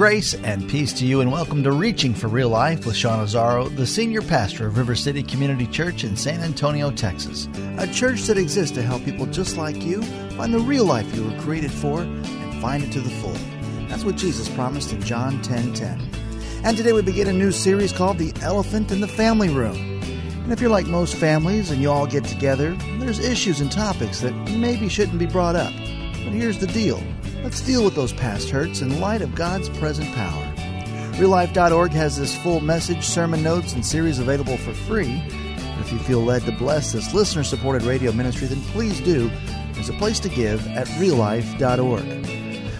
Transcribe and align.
Grace 0.00 0.32
and 0.32 0.66
peace 0.66 0.94
to 0.94 1.04
you, 1.04 1.20
and 1.20 1.30
welcome 1.30 1.62
to 1.62 1.72
Reaching 1.72 2.14
for 2.14 2.28
Real 2.28 2.48
Life 2.48 2.86
with 2.86 2.96
Sean 2.96 3.22
Azzaro, 3.22 3.68
the 3.76 3.86
senior 3.86 4.22
pastor 4.22 4.66
of 4.66 4.78
River 4.78 4.94
City 4.94 5.22
Community 5.22 5.66
Church 5.66 6.04
in 6.04 6.16
San 6.16 6.40
Antonio, 6.40 6.90
Texas. 6.90 7.50
A 7.76 7.86
church 7.86 8.22
that 8.22 8.38
exists 8.38 8.74
to 8.76 8.82
help 8.82 9.04
people 9.04 9.26
just 9.26 9.58
like 9.58 9.76
you 9.82 10.02
find 10.38 10.54
the 10.54 10.58
real 10.58 10.86
life 10.86 11.14
you 11.14 11.22
were 11.22 11.38
created 11.42 11.70
for 11.70 12.00
and 12.00 12.62
find 12.62 12.82
it 12.82 12.90
to 12.92 13.00
the 13.02 13.10
full. 13.10 13.36
That's 13.88 14.02
what 14.02 14.16
Jesus 14.16 14.48
promised 14.48 14.90
in 14.94 15.02
John 15.02 15.42
10 15.42 15.74
10. 15.74 16.10
And 16.64 16.78
today 16.78 16.94
we 16.94 17.02
begin 17.02 17.28
a 17.28 17.34
new 17.34 17.52
series 17.52 17.92
called 17.92 18.16
The 18.16 18.32
Elephant 18.40 18.90
in 18.92 19.02
the 19.02 19.06
Family 19.06 19.50
Room. 19.50 19.76
And 20.44 20.50
if 20.50 20.62
you're 20.62 20.70
like 20.70 20.86
most 20.86 21.14
families 21.14 21.70
and 21.70 21.82
you 21.82 21.90
all 21.90 22.06
get 22.06 22.24
together, 22.24 22.74
there's 23.00 23.18
issues 23.18 23.60
and 23.60 23.70
topics 23.70 24.22
that 24.22 24.32
maybe 24.56 24.88
shouldn't 24.88 25.18
be 25.18 25.26
brought 25.26 25.56
up. 25.56 25.74
But 25.74 26.32
here's 26.32 26.58
the 26.58 26.68
deal 26.68 27.02
let's 27.42 27.60
deal 27.60 27.84
with 27.84 27.94
those 27.94 28.12
past 28.12 28.50
hurts 28.50 28.80
in 28.80 29.00
light 29.00 29.22
of 29.22 29.34
God's 29.34 29.68
present 29.68 30.12
power. 30.14 30.44
RealLife.org 31.14 31.92
has 31.92 32.16
this 32.16 32.36
full 32.42 32.60
message, 32.60 33.04
sermon 33.04 33.42
notes, 33.42 33.74
and 33.74 33.84
series 33.84 34.18
available 34.18 34.56
for 34.56 34.72
free. 34.72 35.22
And 35.28 35.80
If 35.80 35.92
you 35.92 35.98
feel 35.98 36.20
led 36.20 36.42
to 36.42 36.52
bless 36.52 36.92
this 36.92 37.12
listener 37.12 37.44
supported 37.44 37.82
radio 37.82 38.12
ministry, 38.12 38.46
then 38.46 38.62
please 38.72 39.00
do. 39.00 39.30
There's 39.72 39.88
a 39.88 39.94
place 39.94 40.20
to 40.20 40.28
give 40.28 40.66
at 40.68 40.86
reallife.org. 40.86 42.04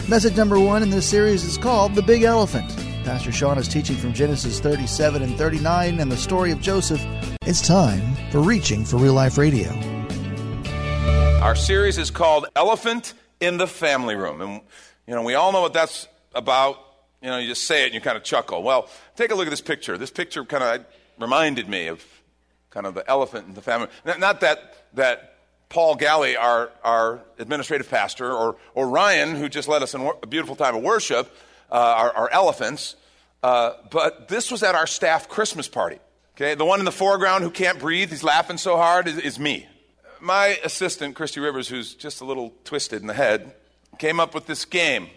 Message 0.08 0.36
number 0.36 0.58
one 0.58 0.82
in 0.82 0.90
this 0.90 1.06
series 1.08 1.44
is 1.44 1.58
called 1.58 1.94
The 1.94 2.02
Big 2.02 2.22
Elephant. 2.22 2.68
Pastor 3.04 3.32
Sean 3.32 3.58
is 3.58 3.68
teaching 3.68 3.96
from 3.96 4.12
Genesis 4.12 4.60
37 4.60 5.22
and 5.22 5.36
39 5.36 6.00
and 6.00 6.10
the 6.12 6.16
story 6.16 6.50
of 6.50 6.60
Joseph. 6.60 7.00
It's 7.42 7.66
time 7.66 8.14
for 8.30 8.40
Reaching 8.40 8.84
for 8.84 8.96
Real 8.98 9.14
Life 9.14 9.38
Radio. 9.38 9.70
Our 11.42 11.56
series 11.56 11.96
is 11.96 12.10
called 12.10 12.46
Elephant 12.56 13.14
in 13.40 13.56
the 13.56 13.66
Family 13.66 14.14
Room. 14.14 14.40
And, 14.40 14.60
you 15.06 15.14
know, 15.14 15.22
we 15.22 15.34
all 15.34 15.52
know 15.52 15.62
what 15.62 15.72
that's 15.72 16.06
about. 16.34 16.76
You 17.22 17.28
know, 17.28 17.38
you 17.38 17.48
just 17.48 17.64
say 17.64 17.82
it 17.82 17.86
and 17.86 17.94
you 17.94 18.00
kind 18.00 18.16
of 18.16 18.22
chuckle. 18.22 18.62
Well, 18.62 18.88
take 19.16 19.30
a 19.30 19.34
look 19.34 19.46
at 19.46 19.50
this 19.50 19.60
picture. 19.60 19.98
This 19.98 20.10
picture 20.10 20.44
kind 20.44 20.62
of 20.62 20.86
reminded 21.18 21.68
me 21.68 21.88
of 21.88 22.04
kind 22.70 22.86
of 22.86 22.94
the 22.94 23.08
elephant 23.08 23.48
in 23.48 23.54
the 23.54 23.62
family. 23.62 23.88
Not 24.04 24.40
that, 24.40 24.76
that 24.94 25.36
Paul 25.68 25.96
Galley, 25.96 26.36
our, 26.36 26.70
our 26.82 27.20
administrative 27.38 27.90
pastor, 27.90 28.32
or, 28.32 28.56
or 28.74 28.88
Ryan, 28.88 29.34
who 29.34 29.48
just 29.48 29.68
led 29.68 29.82
us 29.82 29.94
in 29.94 30.08
a 30.22 30.26
beautiful 30.26 30.56
time 30.56 30.76
of 30.76 30.82
worship, 30.82 31.34
uh, 31.70 31.74
our, 31.74 32.12
our 32.12 32.30
elephants, 32.30 32.96
uh, 33.42 33.72
but 33.90 34.28
this 34.28 34.50
was 34.50 34.62
at 34.62 34.74
our 34.74 34.86
staff 34.86 35.28
Christmas 35.28 35.68
party. 35.68 35.98
Okay, 36.36 36.54
the 36.54 36.64
one 36.64 36.78
in 36.78 36.84
the 36.84 36.92
foreground 36.92 37.44
who 37.44 37.50
can't 37.50 37.78
breathe, 37.78 38.10
he's 38.10 38.22
laughing 38.22 38.56
so 38.56 38.76
hard, 38.76 39.08
is, 39.08 39.18
is 39.18 39.38
me 39.38 39.66
my 40.20 40.58
assistant, 40.64 41.16
Christy 41.16 41.40
Rivers, 41.40 41.68
who's 41.68 41.94
just 41.94 42.20
a 42.20 42.24
little 42.24 42.52
twisted 42.64 43.00
in 43.00 43.06
the 43.06 43.14
head, 43.14 43.54
came 43.98 44.20
up 44.20 44.34
with 44.34 44.46
this 44.46 44.64
game. 44.64 45.08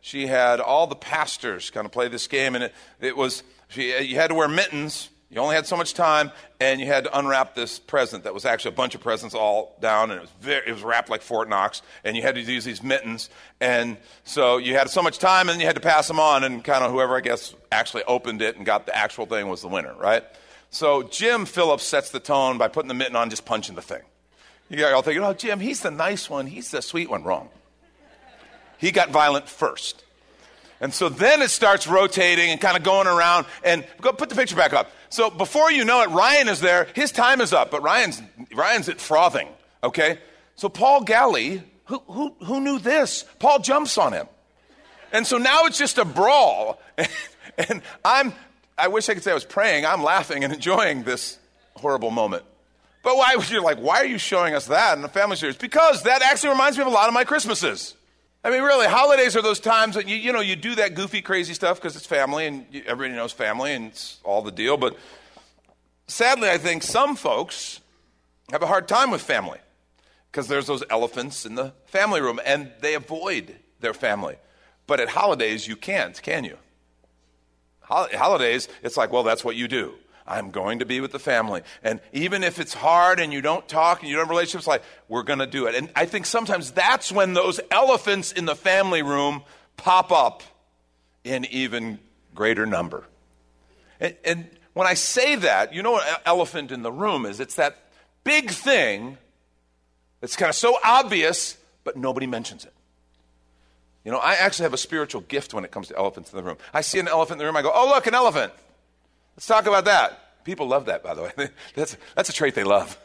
She 0.00 0.26
had 0.26 0.60
all 0.60 0.86
the 0.86 0.96
pastors 0.96 1.70
kind 1.70 1.86
of 1.86 1.92
play 1.92 2.08
this 2.08 2.26
game, 2.26 2.54
and 2.54 2.64
it, 2.64 2.74
it 3.00 3.16
was 3.16 3.42
she, 3.68 3.96
you 4.02 4.16
had 4.16 4.28
to 4.28 4.34
wear 4.34 4.48
mittens. 4.48 5.08
You 5.30 5.40
only 5.40 5.54
had 5.54 5.66
so 5.66 5.76
much 5.76 5.94
time, 5.94 6.30
and 6.60 6.78
you 6.78 6.86
had 6.86 7.04
to 7.04 7.18
unwrap 7.18 7.54
this 7.54 7.78
present 7.78 8.24
that 8.24 8.34
was 8.34 8.44
actually 8.44 8.72
a 8.72 8.76
bunch 8.76 8.94
of 8.94 9.00
presents 9.00 9.34
all 9.34 9.78
down, 9.80 10.10
and 10.10 10.18
it 10.18 10.20
was, 10.20 10.30
very, 10.42 10.68
it 10.68 10.72
was 10.72 10.82
wrapped 10.82 11.08
like 11.08 11.22
Fort 11.22 11.48
Knox, 11.48 11.80
and 12.04 12.14
you 12.16 12.22
had 12.22 12.34
to 12.34 12.42
use 12.42 12.64
these 12.64 12.82
mittens. 12.82 13.30
And 13.58 13.96
so 14.24 14.58
you 14.58 14.74
had 14.74 14.90
so 14.90 15.02
much 15.02 15.18
time, 15.18 15.48
and 15.48 15.58
you 15.58 15.66
had 15.66 15.76
to 15.76 15.80
pass 15.80 16.06
them 16.06 16.20
on, 16.20 16.44
and 16.44 16.62
kind 16.62 16.84
of 16.84 16.90
whoever, 16.90 17.16
I 17.16 17.20
guess, 17.20 17.54
actually 17.70 18.04
opened 18.04 18.42
it 18.42 18.56
and 18.56 18.66
got 18.66 18.84
the 18.84 18.94
actual 18.94 19.24
thing 19.24 19.48
was 19.48 19.62
the 19.62 19.68
winner, 19.68 19.94
right? 19.94 20.22
So 20.72 21.02
Jim 21.02 21.44
Phillips 21.44 21.84
sets 21.84 22.10
the 22.10 22.18
tone 22.18 22.56
by 22.56 22.66
putting 22.68 22.88
the 22.88 22.94
mitten 22.94 23.14
on, 23.14 23.28
just 23.28 23.44
punching 23.44 23.76
the 23.76 23.82
thing. 23.82 24.00
You 24.70 24.86
all 24.86 25.02
thinking, 25.02 25.22
oh, 25.22 25.34
Jim, 25.34 25.60
he's 25.60 25.80
the 25.80 25.90
nice 25.90 26.30
one, 26.30 26.46
he's 26.46 26.70
the 26.70 26.80
sweet 26.80 27.10
one. 27.10 27.22
Wrong. 27.22 27.50
He 28.78 28.90
got 28.90 29.10
violent 29.10 29.48
first. 29.48 30.02
And 30.80 30.92
so 30.92 31.10
then 31.10 31.42
it 31.42 31.50
starts 31.50 31.86
rotating 31.86 32.50
and 32.50 32.58
kind 32.58 32.76
of 32.78 32.82
going 32.82 33.06
around. 33.06 33.46
And 33.62 33.86
go 34.00 34.12
put 34.12 34.30
the 34.30 34.34
picture 34.34 34.56
back 34.56 34.72
up. 34.72 34.90
So 35.10 35.28
before 35.28 35.70
you 35.70 35.84
know 35.84 36.02
it, 36.02 36.08
Ryan 36.08 36.48
is 36.48 36.60
there. 36.60 36.88
His 36.94 37.12
time 37.12 37.42
is 37.42 37.52
up, 37.52 37.70
but 37.70 37.82
Ryan's 37.82 38.22
Ryan's 38.54 38.88
at 38.88 38.98
frothing. 38.98 39.48
Okay. 39.84 40.18
So 40.56 40.70
Paul 40.70 41.02
Galley, 41.02 41.62
who 41.84 42.02
who 42.06 42.34
who 42.42 42.60
knew 42.60 42.78
this? 42.78 43.26
Paul 43.38 43.58
jumps 43.58 43.98
on 43.98 44.14
him, 44.14 44.26
and 45.12 45.26
so 45.26 45.36
now 45.36 45.66
it's 45.66 45.78
just 45.78 45.98
a 45.98 46.04
brawl. 46.04 46.80
And, 47.58 47.68
and 47.68 47.82
I'm 48.02 48.32
I 48.76 48.88
wish 48.88 49.08
I 49.08 49.14
could 49.14 49.22
say 49.22 49.30
I 49.30 49.34
was 49.34 49.44
praying. 49.44 49.86
I'm 49.86 50.02
laughing 50.02 50.44
and 50.44 50.52
enjoying 50.52 51.02
this 51.02 51.38
horrible 51.76 52.10
moment. 52.10 52.44
But 53.02 53.16
why 53.16 53.34
would 53.36 53.50
you 53.50 53.62
like, 53.62 53.78
why 53.78 53.96
are 53.96 54.06
you 54.06 54.18
showing 54.18 54.54
us 54.54 54.66
that 54.66 54.96
in 54.96 55.02
the 55.02 55.08
family 55.08 55.36
series? 55.36 55.56
Because 55.56 56.04
that 56.04 56.22
actually 56.22 56.50
reminds 56.50 56.78
me 56.78 56.82
of 56.82 56.88
a 56.88 56.92
lot 56.92 57.08
of 57.08 57.14
my 57.14 57.24
Christmases. 57.24 57.96
I 58.44 58.50
mean, 58.50 58.62
really, 58.62 58.86
holidays 58.86 59.36
are 59.36 59.42
those 59.42 59.60
times 59.60 59.94
that 59.94 60.08
you, 60.08 60.16
you 60.16 60.32
know, 60.32 60.40
you 60.40 60.56
do 60.56 60.74
that 60.76 60.94
goofy, 60.94 61.22
crazy 61.22 61.54
stuff 61.54 61.80
because 61.80 61.96
it's 61.96 62.06
family 62.06 62.46
and 62.46 62.66
you, 62.70 62.82
everybody 62.86 63.14
knows 63.16 63.32
family 63.32 63.72
and 63.72 63.86
it's 63.86 64.18
all 64.24 64.42
the 64.42 64.50
deal. 64.50 64.76
But 64.76 64.96
sadly, 66.06 66.48
I 66.48 66.58
think 66.58 66.82
some 66.82 67.14
folks 67.14 67.80
have 68.50 68.62
a 68.62 68.66
hard 68.66 68.88
time 68.88 69.10
with 69.10 69.22
family 69.22 69.58
because 70.30 70.48
there's 70.48 70.66
those 70.66 70.82
elephants 70.90 71.46
in 71.46 71.54
the 71.54 71.72
family 71.86 72.20
room 72.20 72.40
and 72.44 72.72
they 72.80 72.94
avoid 72.94 73.54
their 73.80 73.94
family. 73.94 74.36
But 74.86 74.98
at 74.98 75.10
holidays, 75.10 75.68
you 75.68 75.76
can't, 75.76 76.20
can 76.20 76.44
you? 76.44 76.58
Holidays, 77.92 78.68
it's 78.82 78.96
like, 78.96 79.12
well, 79.12 79.22
that's 79.22 79.44
what 79.44 79.56
you 79.56 79.68
do. 79.68 79.94
I'm 80.26 80.50
going 80.50 80.78
to 80.78 80.86
be 80.86 81.00
with 81.00 81.12
the 81.12 81.18
family. 81.18 81.62
And 81.82 82.00
even 82.12 82.44
if 82.44 82.60
it's 82.60 82.74
hard 82.74 83.18
and 83.18 83.32
you 83.32 83.40
don't 83.40 83.66
talk 83.66 84.00
and 84.00 84.08
you 84.08 84.14
don't 84.16 84.26
have 84.26 84.30
relationships, 84.30 84.66
like, 84.66 84.82
we're 85.08 85.24
going 85.24 85.40
to 85.40 85.46
do 85.46 85.66
it. 85.66 85.74
And 85.74 85.90
I 85.96 86.06
think 86.06 86.26
sometimes 86.26 86.70
that's 86.70 87.10
when 87.10 87.34
those 87.34 87.60
elephants 87.70 88.32
in 88.32 88.44
the 88.44 88.54
family 88.54 89.02
room 89.02 89.42
pop 89.76 90.12
up 90.12 90.42
in 91.24 91.44
even 91.46 91.98
greater 92.34 92.66
number. 92.66 93.04
And, 94.00 94.16
and 94.24 94.50
when 94.74 94.86
I 94.86 94.94
say 94.94 95.36
that, 95.36 95.74
you 95.74 95.82
know 95.82 95.92
what 95.92 96.22
elephant 96.24 96.72
in 96.72 96.82
the 96.82 96.92
room 96.92 97.26
is? 97.26 97.40
It's 97.40 97.56
that 97.56 97.76
big 98.24 98.50
thing 98.50 99.18
that's 100.20 100.36
kind 100.36 100.48
of 100.48 100.54
so 100.54 100.78
obvious, 100.84 101.58
but 101.84 101.96
nobody 101.96 102.26
mentions 102.26 102.64
it. 102.64 102.72
You 104.04 104.10
know, 104.10 104.18
I 104.18 104.34
actually 104.34 104.64
have 104.64 104.74
a 104.74 104.78
spiritual 104.78 105.20
gift 105.22 105.54
when 105.54 105.64
it 105.64 105.70
comes 105.70 105.88
to 105.88 105.96
elephants 105.96 106.32
in 106.32 106.36
the 106.36 106.42
room. 106.42 106.56
I 106.74 106.80
see 106.80 106.98
an 106.98 107.08
elephant 107.08 107.36
in 107.36 107.38
the 107.38 107.44
room, 107.44 107.56
I 107.56 107.62
go, 107.62 107.70
oh, 107.72 107.88
look, 107.88 108.06
an 108.06 108.14
elephant. 108.14 108.52
Let's 109.36 109.46
talk 109.46 109.66
about 109.66 109.84
that. 109.84 110.44
People 110.44 110.66
love 110.66 110.86
that, 110.86 111.02
by 111.02 111.14
the 111.14 111.22
way. 111.22 111.32
that's, 111.74 111.96
that's 112.16 112.28
a 112.28 112.32
trait 112.32 112.54
they 112.54 112.64
love. 112.64 112.98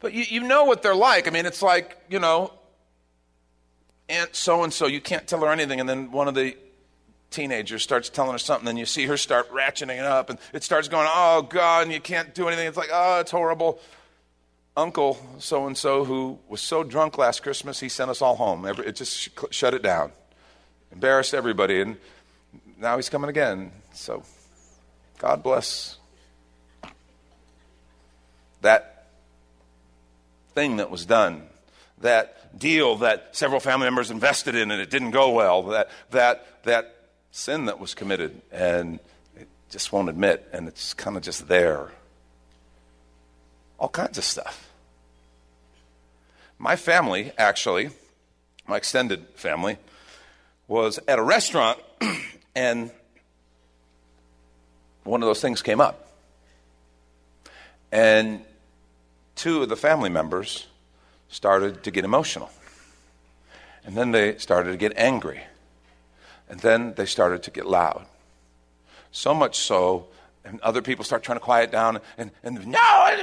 But 0.00 0.12
you, 0.14 0.24
you 0.28 0.40
know 0.40 0.64
what 0.64 0.82
they're 0.82 0.94
like. 0.94 1.28
I 1.28 1.30
mean, 1.30 1.46
it's 1.46 1.62
like, 1.62 1.98
you 2.08 2.18
know, 2.18 2.52
Aunt 4.08 4.34
so 4.34 4.62
and 4.64 4.72
so, 4.72 4.86
you 4.86 5.00
can't 5.00 5.26
tell 5.26 5.40
her 5.40 5.50
anything, 5.50 5.80
and 5.80 5.88
then 5.88 6.10
one 6.10 6.28
of 6.28 6.34
the 6.34 6.56
teenagers 7.30 7.82
starts 7.82 8.10
telling 8.10 8.32
her 8.32 8.38
something, 8.38 8.68
and 8.68 8.78
you 8.78 8.84
see 8.84 9.06
her 9.06 9.16
start 9.16 9.50
ratcheting 9.50 9.98
it 9.98 10.04
up, 10.04 10.30
and 10.30 10.38
it 10.52 10.62
starts 10.62 10.88
going, 10.88 11.08
oh, 11.10 11.42
God, 11.42 11.84
and 11.84 11.92
you 11.92 12.00
can't 12.00 12.34
do 12.34 12.46
anything. 12.46 12.66
It's 12.66 12.76
like, 12.76 12.90
oh, 12.92 13.20
it's 13.20 13.30
horrible. 13.30 13.80
Uncle 14.76 15.18
so 15.38 15.66
and 15.66 15.78
so, 15.78 16.04
who 16.04 16.38
was 16.48 16.60
so 16.60 16.82
drunk 16.82 17.16
last 17.16 17.42
Christmas, 17.42 17.78
he 17.78 17.88
sent 17.88 18.10
us 18.10 18.20
all 18.20 18.34
home. 18.34 18.66
It 18.66 18.96
just 18.96 19.28
shut 19.52 19.72
it 19.72 19.82
down, 19.82 20.10
embarrassed 20.92 21.32
everybody, 21.32 21.80
and 21.80 21.96
now 22.78 22.96
he's 22.96 23.08
coming 23.08 23.30
again. 23.30 23.70
So, 23.92 24.24
God 25.18 25.42
bless 25.44 25.98
that 28.62 29.06
thing 30.54 30.78
that 30.78 30.90
was 30.90 31.06
done, 31.06 31.42
that 32.00 32.58
deal 32.58 32.96
that 32.96 33.36
several 33.36 33.60
family 33.60 33.86
members 33.86 34.10
invested 34.10 34.54
in 34.54 34.70
and 34.70 34.80
it 34.80 34.90
didn't 34.90 35.10
go 35.12 35.30
well, 35.30 35.62
that, 35.64 35.90
that, 36.10 36.62
that 36.64 36.96
sin 37.30 37.66
that 37.66 37.78
was 37.78 37.94
committed 37.94 38.40
and 38.50 39.00
it 39.36 39.48
just 39.70 39.92
won't 39.92 40.08
admit, 40.08 40.48
and 40.52 40.66
it's 40.66 40.94
kind 40.94 41.16
of 41.16 41.22
just 41.22 41.46
there 41.46 41.90
all 43.78 43.88
kinds 43.88 44.18
of 44.18 44.24
stuff. 44.24 44.70
My 46.58 46.76
family, 46.76 47.32
actually, 47.36 47.90
my 48.66 48.76
extended 48.76 49.26
family, 49.34 49.78
was 50.68 50.98
at 51.06 51.18
a 51.18 51.22
restaurant 51.22 51.78
and 52.54 52.90
one 55.02 55.22
of 55.22 55.26
those 55.26 55.40
things 55.40 55.62
came 55.62 55.80
up. 55.80 56.08
And 57.92 58.44
two 59.36 59.62
of 59.62 59.68
the 59.68 59.76
family 59.76 60.10
members 60.10 60.66
started 61.28 61.84
to 61.84 61.90
get 61.90 62.04
emotional. 62.04 62.50
And 63.84 63.96
then 63.96 64.12
they 64.12 64.38
started 64.38 64.72
to 64.72 64.76
get 64.76 64.94
angry. 64.96 65.42
And 66.48 66.60
then 66.60 66.94
they 66.94 67.06
started 67.06 67.42
to 67.44 67.50
get 67.50 67.66
loud. 67.66 68.06
So 69.12 69.34
much 69.34 69.58
so 69.58 70.06
and 70.44 70.60
other 70.60 70.82
people 70.82 71.04
start 71.04 71.22
trying 71.22 71.38
to 71.38 71.44
quiet 71.44 71.72
down 71.72 72.00
and, 72.18 72.30
and 72.42 72.66
no 72.66 73.22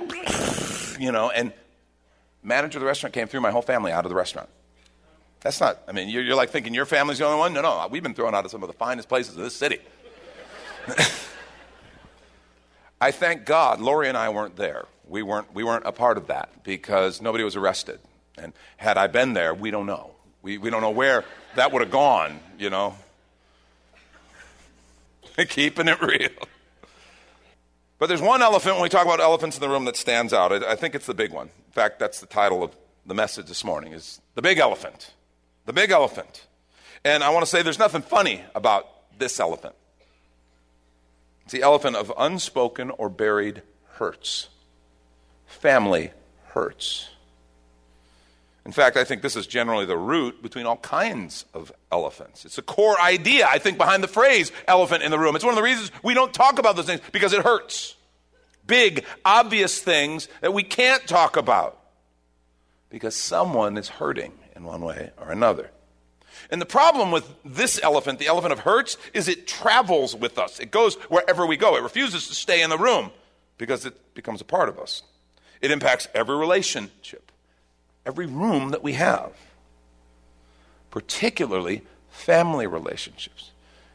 you 0.99 1.11
know 1.11 1.29
and 1.29 1.53
manager 2.43 2.77
of 2.77 2.81
the 2.81 2.87
restaurant 2.87 3.13
came 3.13 3.27
through 3.27 3.41
my 3.41 3.51
whole 3.51 3.61
family 3.61 3.91
out 3.91 4.05
of 4.05 4.09
the 4.09 4.15
restaurant. 4.15 4.49
That's 5.41 5.59
not 5.59 5.79
i 5.87 5.91
mean 5.91 6.09
you're, 6.09 6.23
you're 6.23 6.35
like 6.35 6.49
thinking 6.49 6.73
your 6.73 6.85
family's 6.85 7.19
the 7.19 7.25
only 7.25 7.39
one? 7.39 7.53
No 7.53 7.61
no 7.61 7.87
we've 7.89 8.03
been 8.03 8.13
thrown 8.13 8.35
out 8.35 8.45
of 8.45 8.51
some 8.51 8.63
of 8.63 8.67
the 8.67 8.73
finest 8.73 9.09
places 9.09 9.35
of 9.35 9.43
this 9.43 9.55
city. 9.55 9.79
I 12.99 13.11
thank 13.11 13.45
god 13.45 13.79
lori 13.79 14.07
and 14.07 14.17
i 14.17 14.29
weren't 14.29 14.55
there. 14.55 14.85
We 15.07 15.23
weren't 15.23 15.53
we 15.53 15.63
weren't 15.63 15.85
a 15.85 15.91
part 15.91 16.17
of 16.17 16.27
that 16.27 16.63
because 16.63 17.21
nobody 17.21 17.43
was 17.43 17.55
arrested. 17.55 17.99
And 18.37 18.53
had 18.77 18.97
i 18.97 19.07
been 19.07 19.33
there 19.33 19.53
we 19.53 19.71
don't 19.71 19.85
know. 19.85 20.11
We, 20.43 20.57
we 20.57 20.71
don't 20.71 20.81
know 20.81 20.89
where 20.89 21.23
that 21.55 21.71
would 21.71 21.81
have 21.81 21.91
gone 21.91 22.39
you 22.57 22.69
know. 22.69 22.95
Keeping 25.49 25.87
it 25.87 26.01
real. 26.01 26.29
But 28.01 28.07
there's 28.07 28.19
one 28.19 28.41
elephant 28.41 28.77
when 28.77 28.81
we 28.81 28.89
talk 28.89 29.05
about 29.05 29.19
elephants 29.19 29.57
in 29.57 29.61
the 29.61 29.69
room 29.69 29.85
that 29.85 29.95
stands 29.95 30.33
out. 30.33 30.51
I, 30.51 30.71
I 30.71 30.75
think 30.75 30.95
it's 30.95 31.05
the 31.05 31.13
big 31.13 31.31
one. 31.31 31.49
In 31.49 31.71
fact, 31.71 31.99
that's 31.99 32.19
the 32.19 32.25
title 32.25 32.63
of 32.63 32.75
the 33.05 33.13
message 33.13 33.45
this 33.45 33.63
morning 33.63 33.93
is 33.93 34.19
the 34.33 34.41
big 34.41 34.57
elephant. 34.57 35.13
The 35.67 35.73
big 35.73 35.91
elephant. 35.91 36.47
And 37.05 37.23
I 37.23 37.29
want 37.29 37.43
to 37.43 37.45
say 37.45 37.61
there's 37.61 37.77
nothing 37.77 38.01
funny 38.01 38.41
about 38.55 38.87
this 39.19 39.39
elephant. 39.39 39.75
It's 41.43 41.53
the 41.53 41.61
elephant 41.61 41.95
of 41.95 42.11
unspoken 42.17 42.89
or 42.89 43.07
buried 43.07 43.61
hurts. 43.89 44.49
Family 45.45 46.09
hurts. 46.45 47.07
In 48.65 48.71
fact, 48.71 48.95
I 48.95 49.03
think 49.03 49.21
this 49.21 49.35
is 49.35 49.47
generally 49.47 49.85
the 49.85 49.97
root 49.97 50.43
between 50.43 50.65
all 50.67 50.77
kinds 50.77 51.45
of 51.53 51.71
elephants. 51.91 52.45
It's 52.45 52.59
a 52.59 52.61
core 52.61 52.99
idea, 53.01 53.47
I 53.49 53.57
think, 53.57 53.77
behind 53.77 54.03
the 54.03 54.07
phrase 54.07 54.51
elephant 54.67 55.01
in 55.03 55.09
the 55.09 55.17
room. 55.17 55.35
It's 55.35 55.43
one 55.43 55.53
of 55.53 55.57
the 55.57 55.63
reasons 55.63 55.91
we 56.03 56.13
don't 56.13 56.33
talk 56.33 56.59
about 56.59 56.75
those 56.75 56.85
things 56.85 57.01
because 57.11 57.33
it 57.33 57.43
hurts. 57.43 57.95
Big, 58.67 59.03
obvious 59.25 59.79
things 59.79 60.27
that 60.41 60.53
we 60.53 60.61
can't 60.63 61.07
talk 61.07 61.37
about 61.37 61.79
because 62.89 63.15
someone 63.15 63.77
is 63.77 63.89
hurting 63.89 64.33
in 64.55 64.63
one 64.63 64.81
way 64.81 65.09
or 65.17 65.31
another. 65.31 65.71
And 66.51 66.61
the 66.61 66.65
problem 66.65 67.11
with 67.11 67.33
this 67.43 67.79
elephant, 67.81 68.19
the 68.19 68.27
elephant 68.27 68.53
of 68.53 68.59
hurts, 68.59 68.97
is 69.13 69.27
it 69.27 69.47
travels 69.47 70.15
with 70.15 70.37
us. 70.37 70.59
It 70.59 70.71
goes 70.71 70.95
wherever 71.09 71.45
we 71.45 71.57
go. 71.57 71.75
It 71.77 71.83
refuses 71.83 72.27
to 72.27 72.35
stay 72.35 72.61
in 72.61 72.69
the 72.69 72.77
room 72.77 73.11
because 73.57 73.85
it 73.85 74.13
becomes 74.13 74.41
a 74.41 74.45
part 74.45 74.69
of 74.69 74.79
us. 74.79 75.03
It 75.61 75.71
impacts 75.71 76.07
every 76.13 76.35
relationship, 76.35 77.30
every 78.05 78.25
room 78.25 78.69
that 78.71 78.83
we 78.83 78.93
have, 78.93 79.31
particularly 80.89 81.83
family 82.09 82.67
relationships. 82.67 83.51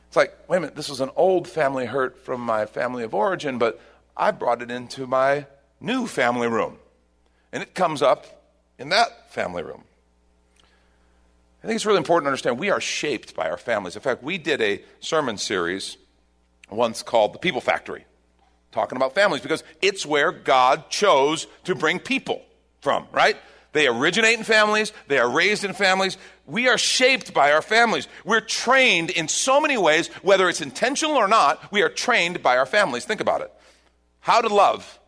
It's 0.09 0.17
like, 0.17 0.35
wait 0.49 0.59
a 0.59 0.61
minute, 0.61 0.77
this 0.77 0.89
is 0.89 1.01
an 1.01 1.11
old 1.17 1.49
family 1.49 1.87
hurt 1.87 2.19
from 2.25 2.41
my 2.41 2.67
family 2.67 3.05
of 3.05 3.15
origin, 3.15 3.59
but 3.59 3.81
I 4.17 4.31
brought 4.31 4.63
it 4.63 4.71
into 4.71 5.07
my 5.07 5.47
new 5.81 6.07
family 6.07 6.49
room. 6.49 6.79
And 7.53 7.63
it 7.63 7.75
comes 7.75 8.03
up 8.03 8.27
in 8.79 8.89
that 8.91 9.33
family 9.33 9.63
room. 9.63 9.83
I 11.63 11.67
think 11.67 11.77
it's 11.77 11.87
really 11.87 11.99
important 11.99 12.27
to 12.27 12.31
understand 12.31 12.59
we 12.59 12.71
are 12.71 12.81
shaped 12.81 13.35
by 13.35 13.51
our 13.51 13.57
families. 13.57 13.97
In 13.97 14.03
fact, 14.03 14.23
we 14.23 14.39
did 14.39 14.61
a 14.61 14.83
sermon 15.01 15.37
series 15.37 15.97
once 16.71 17.03
called 17.03 17.33
The 17.33 17.39
People 17.39 17.61
Factory, 17.61 18.05
talking 18.73 18.97
about 18.97 19.15
families, 19.15 19.43
because 19.43 19.65
it's 19.83 20.07
where 20.07 20.33
God 20.33 20.91
chose 20.91 21.47
to 21.65 21.75
bring 21.75 21.99
people 21.99 22.43
from, 22.81 23.07
right? 23.13 23.37
They 23.77 23.89
originate 23.89 24.39
in 24.39 24.43
families, 24.43 24.91
they 25.07 25.19
are 25.19 25.29
raised 25.29 25.63
in 25.63 25.75
families. 25.75 26.17
We 26.47 26.67
are 26.67 26.79
shaped 26.79 27.35
by 27.35 27.53
our 27.53 27.61
families. 27.61 28.09
We're 28.25 28.41
trained 28.41 29.11
in 29.11 29.29
so 29.29 29.61
many 29.61 29.77
ways, 29.77 30.09
whether 30.23 30.49
it's 30.49 30.63
intentional 30.63 31.17
or 31.17 31.29
not, 31.29 31.71
we 31.71 31.83
are 31.83 31.91
trained 31.91 32.43
by 32.43 32.57
our 32.57 32.65
families. 32.65 33.05
Think 33.05 33.21
about 33.21 33.43
it. 33.43 33.53
How 34.21 34.41
to 34.41 34.49
love 34.49 34.99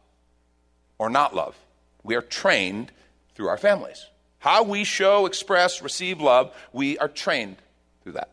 or 0.99 1.09
not 1.09 1.35
love. 1.35 1.56
We 2.03 2.15
are 2.15 2.20
trained 2.20 2.93
through 3.35 3.49
our 3.49 3.56
families. 3.56 4.05
How 4.38 4.65
we 4.65 4.85
show, 4.85 5.25
express, 5.25 5.81
receive 5.81 6.20
love, 6.20 6.55
we 6.70 6.99
are 6.99 7.09
trained 7.09 7.56
through 8.03 8.12
that, 8.12 8.29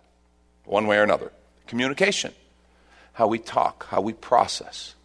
one 0.66 0.86
way 0.86 0.98
or 0.98 1.04
another. 1.04 1.32
Communication, 1.66 2.34
how 3.14 3.28
we 3.28 3.40
talk, 3.40 3.86
how 3.86 4.02
we 4.02 4.12
process, 4.12 4.96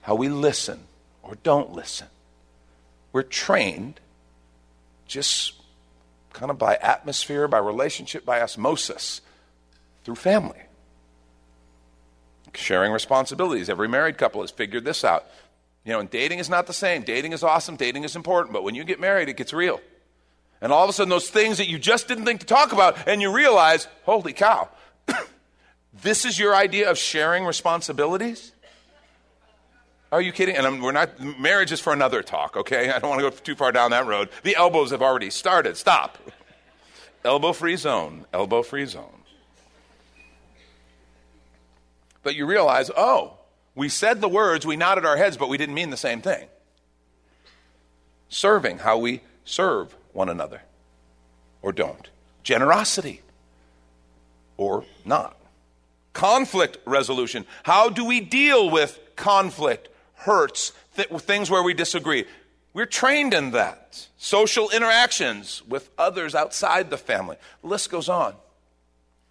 how 0.00 0.14
we 0.14 0.30
listen 0.30 0.80
or 1.22 1.34
don't 1.42 1.74
listen. 1.74 2.06
We're 3.12 3.22
trained 3.22 4.00
just 5.08 5.54
kind 6.32 6.50
of 6.50 6.58
by 6.58 6.76
atmosphere, 6.76 7.48
by 7.48 7.58
relationship, 7.58 8.24
by 8.24 8.40
osmosis 8.40 9.20
through 10.04 10.14
family. 10.14 10.60
Sharing 12.54 12.92
responsibilities. 12.92 13.68
Every 13.68 13.88
married 13.88 14.18
couple 14.18 14.40
has 14.40 14.50
figured 14.50 14.84
this 14.84 15.04
out. 15.04 15.24
You 15.84 15.92
know, 15.92 16.00
and 16.00 16.10
dating 16.10 16.38
is 16.38 16.50
not 16.50 16.66
the 16.66 16.72
same. 16.72 17.02
Dating 17.02 17.32
is 17.32 17.42
awesome, 17.42 17.76
dating 17.76 18.04
is 18.04 18.14
important, 18.14 18.52
but 18.52 18.62
when 18.62 18.74
you 18.74 18.84
get 18.84 19.00
married, 19.00 19.28
it 19.28 19.36
gets 19.36 19.52
real. 19.52 19.80
And 20.60 20.72
all 20.72 20.84
of 20.84 20.90
a 20.90 20.92
sudden, 20.92 21.08
those 21.08 21.30
things 21.30 21.58
that 21.58 21.68
you 21.68 21.78
just 21.78 22.08
didn't 22.08 22.24
think 22.24 22.40
to 22.40 22.46
talk 22.46 22.72
about, 22.72 23.06
and 23.06 23.22
you 23.22 23.32
realize, 23.32 23.86
holy 24.02 24.32
cow, 24.32 24.68
this 26.02 26.24
is 26.24 26.38
your 26.38 26.54
idea 26.54 26.90
of 26.90 26.98
sharing 26.98 27.44
responsibilities? 27.44 28.52
Are 30.10 30.22
you 30.22 30.32
kidding? 30.32 30.56
And 30.56 30.66
I'm, 30.66 30.80
we're 30.80 30.92
not, 30.92 31.20
marriage 31.20 31.70
is 31.70 31.80
for 31.80 31.92
another 31.92 32.22
talk, 32.22 32.56
okay? 32.56 32.90
I 32.90 32.98
don't 32.98 33.10
want 33.10 33.20
to 33.20 33.30
go 33.30 33.36
too 33.36 33.54
far 33.54 33.72
down 33.72 33.90
that 33.90 34.06
road. 34.06 34.30
The 34.42 34.56
elbows 34.56 34.90
have 34.90 35.02
already 35.02 35.30
started. 35.30 35.76
Stop. 35.76 36.18
elbow 37.24 37.52
free 37.52 37.76
zone, 37.76 38.24
elbow 38.32 38.62
free 38.62 38.86
zone. 38.86 39.22
But 42.22 42.34
you 42.34 42.46
realize, 42.46 42.90
oh, 42.96 43.34
we 43.74 43.88
said 43.88 44.20
the 44.20 44.28
words, 44.28 44.66
we 44.66 44.76
nodded 44.76 45.04
our 45.04 45.16
heads, 45.16 45.36
but 45.36 45.48
we 45.48 45.56
didn't 45.56 45.74
mean 45.74 45.90
the 45.90 45.96
same 45.96 46.20
thing. 46.20 46.48
Serving, 48.28 48.78
how 48.78 48.98
we 48.98 49.20
serve 49.44 49.94
one 50.12 50.28
another 50.28 50.62
or 51.62 51.72
don't. 51.72 52.08
Generosity 52.42 53.22
or 54.56 54.84
not. 55.04 55.36
Conflict 56.12 56.78
resolution. 56.84 57.46
How 57.62 57.88
do 57.88 58.04
we 58.04 58.20
deal 58.20 58.70
with 58.70 58.98
conflict, 59.16 59.88
hurts, 60.18 60.72
th- 60.96 61.08
things 61.08 61.50
where 61.50 61.62
we 61.62 61.74
disagree? 61.74 62.24
We're 62.74 62.86
trained 62.86 63.34
in 63.34 63.52
that. 63.52 64.08
Social 64.18 64.70
interactions 64.70 65.62
with 65.66 65.90
others 65.98 66.34
outside 66.34 66.90
the 66.90 66.98
family. 66.98 67.36
The 67.62 67.68
list 67.68 67.90
goes 67.90 68.08
on. 68.08 68.34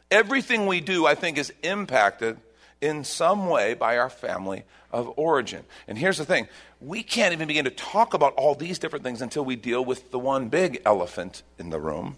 Everything 0.10 0.66
we 0.66 0.82
do, 0.82 1.06
I 1.06 1.16
think, 1.16 1.38
is 1.38 1.54
impacted 1.64 2.38
in 2.82 3.04
some 3.04 3.48
way 3.48 3.74
by 3.74 3.98
our 3.98 4.10
family 4.10 4.64
of 4.92 5.12
origin. 5.18 5.64
And 5.88 5.98
here's 5.98 6.18
the 6.18 6.26
thing 6.26 6.48
we 6.80 7.04
can't 7.04 7.34
even 7.34 7.48
begin 7.48 7.66
to 7.66 7.72
talk 7.72 8.14
about 8.14 8.34
all 8.36 8.56
these 8.56 8.80
different 8.80 9.04
things 9.04 9.22
until 9.22 9.44
we 9.44 9.56
deal 9.56 9.84
with 9.84 10.12
the 10.12 10.20
one 10.20 10.50
big 10.50 10.82
elephant 10.86 11.44
in 11.58 11.70
the 11.70 11.80
room, 11.80 12.18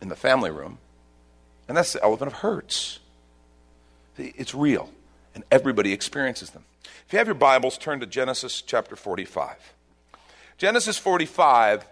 in 0.00 0.08
the 0.08 0.16
family 0.16 0.50
room, 0.50 0.78
and 1.68 1.76
that's 1.76 1.92
the 1.92 2.02
elephant 2.02 2.28
of 2.28 2.38
hurts. 2.38 2.98
It's 4.16 4.54
real, 4.54 4.90
and 5.34 5.44
everybody 5.50 5.92
experiences 5.92 6.50
them. 6.50 6.64
If 7.06 7.12
you 7.12 7.18
have 7.18 7.26
your 7.26 7.34
Bibles, 7.34 7.78
turn 7.78 8.00
to 8.00 8.06
Genesis 8.06 8.62
chapter 8.62 8.96
45. 8.96 9.74
Genesis 10.58 10.98
45 10.98 11.84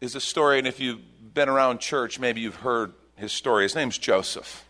is 0.00 0.14
a 0.14 0.20
story, 0.20 0.58
and 0.58 0.66
if 0.66 0.80
you've 0.80 1.00
been 1.34 1.48
around 1.48 1.80
church, 1.80 2.18
maybe 2.18 2.40
you've 2.40 2.56
heard 2.56 2.92
his 3.16 3.32
story. 3.32 3.64
His 3.64 3.74
name's 3.74 3.98
Joseph. 3.98 4.64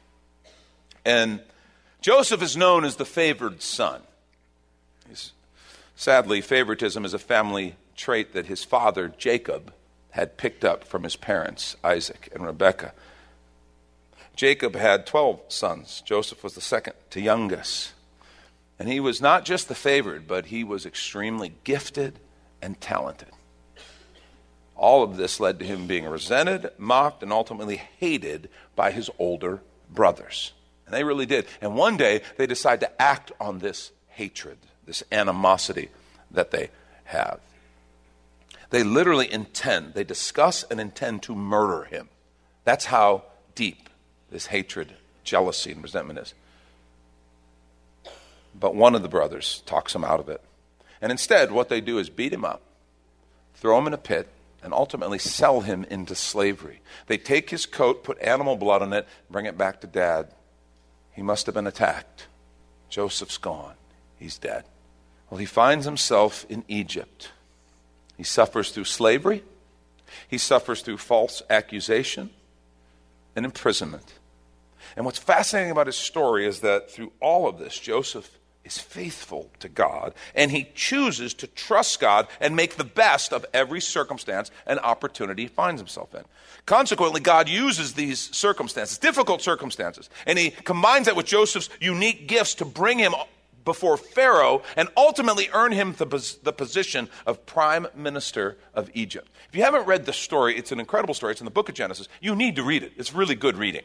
And 1.05 1.41
Joseph 2.01 2.43
is 2.43 2.57
known 2.57 2.85
as 2.85 2.97
the 2.97 3.05
favored 3.05 3.63
son. 3.63 4.03
He's, 5.09 5.33
sadly, 5.97 6.41
favoritism 6.41 7.05
is 7.05 7.15
a 7.15 7.19
family 7.19 7.77
trait 7.97 8.33
that 8.35 8.47
his 8.47 8.65
father, 8.65 9.09
Jacob, 9.17 9.73
had 10.11 10.37
picked 10.37 10.65
up 10.65 10.85
from 10.85 11.05
his 11.05 11.17
parents, 11.17 11.77
Isaac 11.83 12.29
and 12.35 12.45
Rebekah. 12.45 12.93
Jacob 14.35 14.75
had 14.75 15.07
12 15.07 15.41
sons. 15.49 16.03
Joseph 16.05 16.43
was 16.43 16.55
the 16.55 16.61
second 16.61 16.95
to 17.11 17.21
youngest. 17.21 17.93
And 18.79 18.89
he 18.89 19.01
was 19.01 19.21
not 19.21 19.45
just 19.45 19.69
the 19.69 19.75
favored, 19.75 20.27
but 20.27 20.47
he 20.47 20.65
was 20.65 20.87
extremely 20.87 21.55
gifted 21.65 22.19
and 22.61 22.81
talented. 22.81 23.29
All 24.75 25.03
of 25.03 25.17
this 25.17 25.39
led 25.39 25.59
to 25.59 25.65
him 25.65 25.87
being 25.87 26.07
resented, 26.07 26.71
mocked, 26.79 27.23
and 27.23 27.33
ultimately 27.33 27.77
hated 27.77 28.49
by 28.75 28.91
his 28.91 29.11
older 29.19 29.61
brothers. 29.91 30.53
And 30.87 30.95
they 30.95 31.05
really 31.05 31.27
did. 31.27 31.47
And 31.61 31.77
one 31.77 31.97
day 31.97 32.23
they 32.39 32.47
decide 32.47 32.81
to 32.81 33.03
act 33.03 33.31
on 33.39 33.59
this 33.59 33.93
hatred, 34.09 34.59
this 34.87 35.05
animosity 35.13 35.91
that 36.31 36.51
they 36.51 36.71
have. 37.05 37.41
They 38.71 38.83
literally 38.83 39.31
intend, 39.31 39.93
they 39.95 40.03
discuss 40.03 40.65
and 40.65 40.81
intend 40.81 41.23
to 41.25 41.37
murder 41.37 41.85
him. 41.85 42.09
That's 42.65 42.87
how 42.87 43.25
deep 43.55 43.91
this 44.33 44.47
hatred, 44.47 44.95
jealousy, 45.25 45.73
and 45.73 45.83
resentment 45.83 46.19
is. 46.19 46.35
But 48.59 48.75
one 48.75 48.95
of 48.95 49.03
the 49.03 49.09
brothers 49.09 49.63
talks 49.67 49.95
him 49.95 50.05
out 50.05 50.21
of 50.21 50.29
it. 50.29 50.41
And 51.01 51.11
instead, 51.11 51.51
what 51.51 51.69
they 51.69 51.81
do 51.81 51.99
is 51.99 52.11
beat 52.11 52.33
him 52.33 52.45
up, 52.45 52.63
throw 53.55 53.79
him 53.79 53.87
in 53.87 53.95
a 53.95 53.99
pit, 53.99 54.29
and 54.63 54.73
ultimately 54.73 55.19
sell 55.19 55.63
him 55.63 55.85
into 55.91 56.15
slavery. 56.15 56.81
They 57.07 57.19
take 57.19 57.51
his 57.51 57.67
coat, 57.67 58.05
put 58.05 58.21
animal 58.21 58.57
blood 58.57 58.83
on 58.83 58.93
it, 58.93 59.09
bring 59.31 59.47
it 59.47 59.59
back 59.59 59.81
to 59.81 59.87
dad, 59.87 60.29
he 61.13 61.23
must 61.23 61.47
have 61.47 61.55
been 61.55 61.67
attacked. 61.67 62.27
Joseph's 62.89 63.39
gone. 63.39 63.75
He's 64.19 64.39
dead. 64.39 64.65
Well, 65.31 65.39
he 65.39 65.47
finds 65.47 65.85
himself 65.85 66.47
in 66.49 66.65
Egypt. 66.69 67.31
He 68.17 68.23
suffers 68.23 68.71
through 68.71 68.85
slavery, 68.85 69.43
he 70.29 70.39
suffers 70.39 70.83
through 70.83 70.99
false 70.99 71.43
accusation 71.49 72.31
and 73.35 73.45
imprisonment. 73.45 74.13
And 74.97 75.05
what's 75.05 75.19
fascinating 75.19 75.71
about 75.71 75.87
his 75.87 75.97
story 75.97 76.47
is 76.47 76.61
that 76.61 76.91
through 76.91 77.13
all 77.21 77.49
of 77.49 77.59
this, 77.59 77.79
Joseph 77.79 78.39
is 78.65 78.79
faithful 78.79 79.51
to 79.59 79.69
God, 79.69 80.15
and 80.35 80.51
he 80.51 80.69
chooses 80.75 81.35
to 81.35 81.47
trust 81.49 81.99
God 81.99 82.29
and 82.41 82.55
make 82.55 82.77
the 82.77 82.85
best 82.85 83.33
of 83.33 83.45
every 83.53 83.81
circumstance 83.81 84.51
and 84.67 84.79
opportunity 84.81 85.43
he 85.43 85.49
finds 85.49 85.81
himself 85.81 86.15
in. 86.15 86.23
Consequently, 86.65 87.21
God 87.21 87.49
uses 87.49 87.95
these 87.95 88.21
circumstances, 88.35 88.99
difficult 88.99 89.43
circumstances, 89.43 90.09
and 90.27 90.39
he 90.39 90.51
combines 90.51 91.07
that 91.07 91.17
with 91.17 91.27
Joseph's 91.27 91.71
unique 91.81 92.29
gifts 92.29 92.55
to 92.57 92.65
bring 92.65 92.99
him 92.99 93.15
before 93.65 93.97
Pharaoh 93.97 94.63
and 94.77 94.89
ultimately 94.97 95.49
earn 95.53 95.73
him 95.73 95.95
the, 95.95 96.37
the 96.43 96.53
position 96.53 97.09
of 97.27 97.45
prime 97.47 97.87
minister 97.95 98.57
of 98.75 98.91
Egypt. 98.95 99.29
If 99.49 99.57
you 99.57 99.63
haven't 99.63 99.87
read 99.87 100.07
the 100.07 100.13
story, 100.13 100.57
it's 100.57 100.73
an 100.73 100.81
incredible 100.81 101.15
story. 101.15 101.33
It's 101.33 101.41
in 101.41 101.45
the 101.45 101.51
book 101.51 101.69
of 101.69 101.75
Genesis. 101.75 102.09
You 102.21 102.35
need 102.35 102.57
to 102.57 102.63
read 102.63 102.83
it. 102.83 102.93
It's 102.97 103.13
really 103.13 103.35
good 103.35 103.57
reading. 103.57 103.83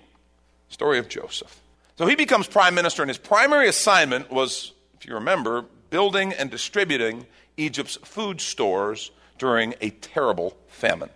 Story 0.70 1.00
of 1.00 1.10
Joseph. 1.10 1.62
So 1.98 2.06
he 2.06 2.16
becomes 2.16 2.48
prime 2.48 2.76
minister, 2.76 3.02
and 3.02 3.10
his 3.10 3.18
primary 3.18 3.68
assignment 3.68 4.32
was, 4.32 4.74
if 5.00 5.08
you 5.08 5.16
remember, 5.16 5.66
building 5.90 6.34
and 6.34 6.52
distributing 6.52 7.26
Egypt's 7.56 7.98
food 8.04 8.40
stores 8.42 9.12
during 9.38 9.74
a 9.82 9.90
terrible 9.90 10.56
famine. 10.68 11.10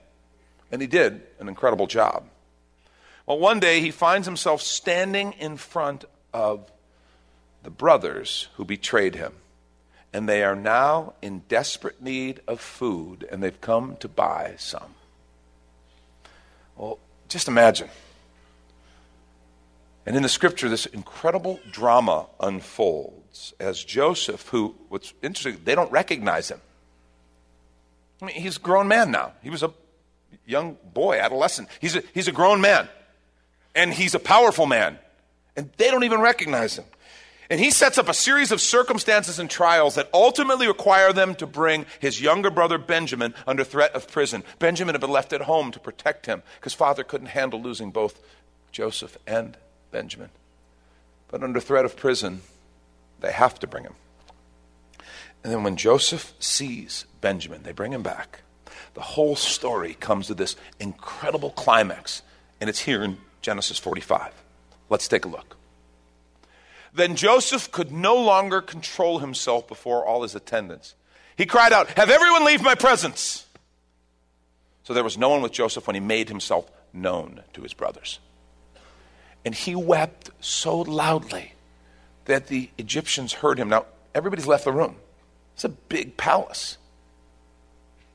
And 0.72 0.81
he 0.81 0.88
did 0.88 1.22
an 1.39 1.48
incredible 1.48 1.88
job. 1.88 2.24
Well, 3.25 3.39
one 3.39 3.60
day 3.60 3.81
he 3.81 3.91
finds 3.91 4.25
himself 4.25 4.62
standing 4.62 5.34
in 5.34 5.58
front 5.58 6.05
of 6.34 6.72
the 7.63 7.70
brothers 7.70 8.48
who 8.55 8.65
betrayed 8.65 9.15
him. 9.15 9.34
And 10.13 10.27
they 10.27 10.43
are 10.43 10.55
now 10.55 11.13
in 11.22 11.43
desperate 11.48 12.01
need 12.01 12.41
of 12.48 12.60
food, 12.60 13.27
and 13.31 13.41
they've 13.41 13.62
come 13.62 13.96
to 13.98 14.08
buy 14.08 14.55
some. 14.58 14.96
Well, 16.75 17.00
just 17.29 17.48
imagine. 17.48 17.89
And 20.05 20.15
in 20.15 20.24
the 20.24 20.29
scripture, 20.29 20.67
this 20.67 20.88
incredible 20.88 21.60
drama 21.72 22.27
unfolds 22.39 23.53
as 23.60 23.84
Joseph, 23.84 24.48
who, 24.50 24.75
what's 24.89 25.13
interesting, 25.22 25.62
they 25.63 25.75
don't 25.75 25.91
recognize 25.91 26.50
him. 26.50 26.60
I 28.22 28.25
mean, 28.25 28.36
he's 28.36 28.58
a 28.58 28.60
grown 28.60 28.88
man 28.88 29.12
now. 29.12 29.34
He 29.41 29.50
was 29.50 29.63
a 29.63 29.74
young 30.46 30.77
boy, 30.93 31.20
adolescent. 31.20 31.70
He's 31.79 31.96
a, 31.96 32.03
he's 32.13 32.27
a 32.27 32.31
grown 32.31 32.62
man. 32.62 32.88
And 33.75 33.93
he's 33.93 34.15
a 34.15 34.20
powerful 34.20 34.65
man. 34.65 35.00
And 35.55 35.70
they 35.77 35.89
don't 35.91 36.03
even 36.03 36.22
recognize 36.22 36.77
him. 36.77 36.86
And 37.50 37.60
he 37.60 37.70
sets 37.70 37.98
up 37.98 38.08
a 38.08 38.13
series 38.13 38.51
of 38.51 38.62
circumstances 38.62 39.38
and 39.38 39.50
trials 39.50 39.96
that 39.96 40.10
ultimately 40.13 40.67
require 40.67 41.12
them 41.12 41.36
to 41.36 41.46
bring 41.46 41.86
his 42.00 42.22
younger 42.22 42.50
brother 42.50 42.77
Benjamin 42.77 43.34
under 43.46 43.65
threat 43.65 43.93
of 43.93 44.10
prison. 44.10 44.43
Benjamin 44.58 44.96
had 44.96 45.01
been 45.01 45.10
left 45.10 45.34
at 45.34 45.41
home 45.41 45.72
to 45.72 45.79
protect 45.79 46.27
him 46.27 46.43
because 46.60 46.74
father 46.74 47.03
couldn't 47.03 47.27
handle 47.27 47.62
losing 47.62 47.91
both 47.91 48.22
Joseph 48.72 49.17
and 49.27 49.58
Benjamin. 49.91 50.29
But 51.27 51.43
under 51.43 51.60
threat 51.60 51.86
of 51.86 51.95
prison, 51.95 52.41
they 53.19 53.31
have 53.31 53.60
to 53.60 53.67
bring 53.67 53.83
him. 53.83 53.95
And 55.43 55.51
then 55.51 55.63
when 55.63 55.75
Joseph 55.75 56.33
sees 56.39 57.05
Benjamin, 57.21 57.63
they 57.63 57.71
bring 57.71 57.93
him 57.93 58.03
back. 58.03 58.41
The 58.93 59.01
whole 59.01 59.36
story 59.36 59.93
comes 59.93 60.27
to 60.27 60.33
this 60.33 60.55
incredible 60.79 61.51
climax, 61.51 62.21
and 62.60 62.69
it's 62.69 62.79
here 62.79 63.03
in 63.03 63.17
Genesis 63.41 63.79
45. 63.79 64.33
Let's 64.89 65.07
take 65.07 65.25
a 65.25 65.29
look. 65.29 65.57
Then 66.93 67.15
Joseph 67.15 67.71
could 67.71 67.91
no 67.91 68.15
longer 68.15 68.62
control 68.62 69.19
himself 69.19 69.67
before 69.67 70.05
all 70.05 70.24
his 70.24 70.36
attendants. 70.36 70.95
He 71.38 71.45
cried 71.45 71.71
out, 71.71 71.88
Have 71.91 72.10
everyone 72.10 72.43
leave 72.43 72.62
my 72.62 72.75
presence! 72.75 73.45
So 74.83 74.93
there 74.93 75.03
was 75.03 75.17
no 75.17 75.29
one 75.29 75.41
with 75.41 75.53
Joseph 75.53 75.88
when 75.88 75.95
he 75.95 76.01
made 76.01 76.27
himself 76.27 76.69
known 76.91 77.41
to 77.53 77.62
his 77.62 77.74
brothers. 77.74 78.19
And 79.43 79.55
he 79.55 79.75
wept 79.75 80.29
so 80.39 80.81
loudly 80.81 81.53
that 82.25 82.48
the 82.48 82.69
Egyptians 82.77 83.33
heard 83.33 83.57
him. 83.57 83.69
Now, 83.69 83.86
everybody's 84.13 84.48
left 84.48 84.65
the 84.65 84.71
room. 84.71 84.98
It's 85.53 85.63
a 85.63 85.69
big 85.69 86.17
palace. 86.17 86.77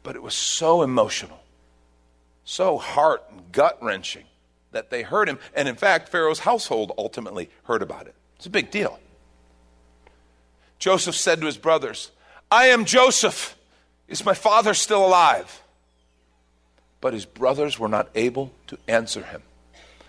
But 0.03 0.15
it 0.15 0.23
was 0.23 0.35
so 0.35 0.83
emotional, 0.83 1.41
so 2.45 2.79
heart 2.79 3.25
and 3.31 3.51
gut 3.51 3.79
wrenching 3.83 4.25
that 4.71 4.91
they 4.91 5.03
heard 5.03 5.29
him. 5.29 5.39
And 5.55 5.69
in 5.69 5.75
fact, 5.75 6.11
Pharaoh's 6.11 6.41
household 6.41 6.93
ultimately 6.97 7.51
heard 7.65 7.83
about 7.83 8.07
it. 8.07 8.15
It's 8.37 8.47
a 8.47 8.51
big 8.51 8.71
deal. 8.71 9.01
Joseph 10.79 11.17
said 11.17 11.41
to 11.41 11.47
his 11.47 11.57
brothers, 11.57 12.13
I 12.51 12.67
am 12.67 12.85
Joseph. 12.85 13.57
Is 14.07 14.25
my 14.25 14.35
father 14.35 14.75
still 14.75 15.05
alive? 15.05 15.63
But 17.01 17.13
his 17.13 17.27
brothers 17.27 17.79
were 17.79 17.89
not 17.89 18.09
able 18.15 18.53
to 18.69 18.79
answer 18.87 19.23
him 19.23 19.43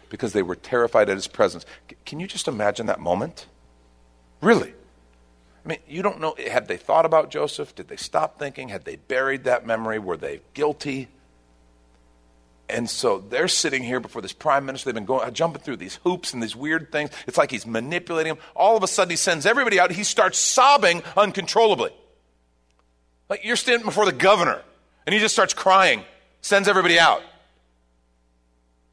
because 0.10 0.34
they 0.34 0.42
were 0.42 0.56
terrified 0.56 1.10
at 1.10 1.16
his 1.16 1.28
presence. 1.28 1.66
Can 2.06 2.20
you 2.20 2.28
just 2.28 2.48
imagine 2.48 2.86
that 2.88 3.00
moment? 3.00 3.48
Really? 4.42 4.74
I 5.66 5.68
mean, 5.68 5.80
you 5.88 6.02
don't 6.02 6.22
know. 6.22 6.36
Had 6.50 6.68
they 6.68 6.78
thought 6.78 7.06
about 7.06 7.30
Joseph? 7.30 7.76
Did 7.76 7.88
they 7.90 7.98
stop 7.98 8.40
thinking? 8.40 8.70
Had 8.70 8.86
they 8.86 8.96
buried 8.96 9.44
that 9.46 9.66
memory? 9.66 10.00
Were 10.00 10.18
they 10.18 10.42
guilty? 10.54 11.10
And 12.70 12.90
so 12.90 13.20
they're 13.20 13.48
sitting 13.48 13.84
here 13.84 14.00
before 14.00 14.22
this 14.22 14.34
prime 14.34 14.66
minister. 14.66 14.90
They've 14.90 14.96
been 14.96 15.06
going, 15.06 15.34
jumping 15.34 15.62
through 15.62 15.78
these 15.78 15.96
hoops 16.04 16.34
and 16.34 16.44
these 16.44 16.56
weird 16.56 16.92
things. 16.92 17.12
It's 17.26 17.38
like 17.38 17.52
he's 17.52 17.66
manipulating 17.66 18.36
them. 18.36 18.44
All 18.56 18.76
of 18.76 18.84
a 18.84 18.88
sudden, 18.88 19.10
he 19.10 19.16
sends 19.16 19.46
everybody 19.46 19.80
out. 19.80 19.92
He 19.92 20.04
starts 20.04 20.38
sobbing 20.38 21.02
uncontrollably. 21.16 21.92
Like 23.30 23.44
you're 23.44 23.56
standing 23.56 23.86
before 23.86 24.06
the 24.06 24.12
governor, 24.12 24.62
and 25.06 25.14
he 25.14 25.20
just 25.20 25.34
starts 25.34 25.54
crying, 25.54 26.04
sends 26.42 26.68
everybody 26.68 27.00
out. 27.00 27.22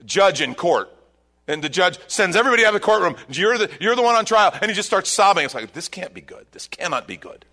Judge 0.05 0.41
in 0.41 0.55
court. 0.55 0.94
And 1.47 1.63
the 1.63 1.69
judge 1.69 1.99
sends 2.07 2.37
everybody 2.37 2.65
out 2.65 2.75
of 2.75 2.81
the 2.81 2.87
courtroom. 2.87 3.17
You're 3.29 3.59
the, 3.59 3.71
you're 3.81 3.95
the 3.95 4.03
one 4.03 4.15
on 4.15 4.25
trial. 4.25 4.53
And 4.61 4.71
he 4.71 4.75
just 4.75 4.89
starts 4.89 5.11
sobbing. 5.11 5.45
It's 5.45 5.55
like, 5.55 5.73
this 5.73 5.89
can't 5.89 6.15
be 6.15 6.23
good. 6.23 6.47
This 6.53 6.67
cannot 6.67 7.07
be 7.07 7.17
good. 7.17 7.45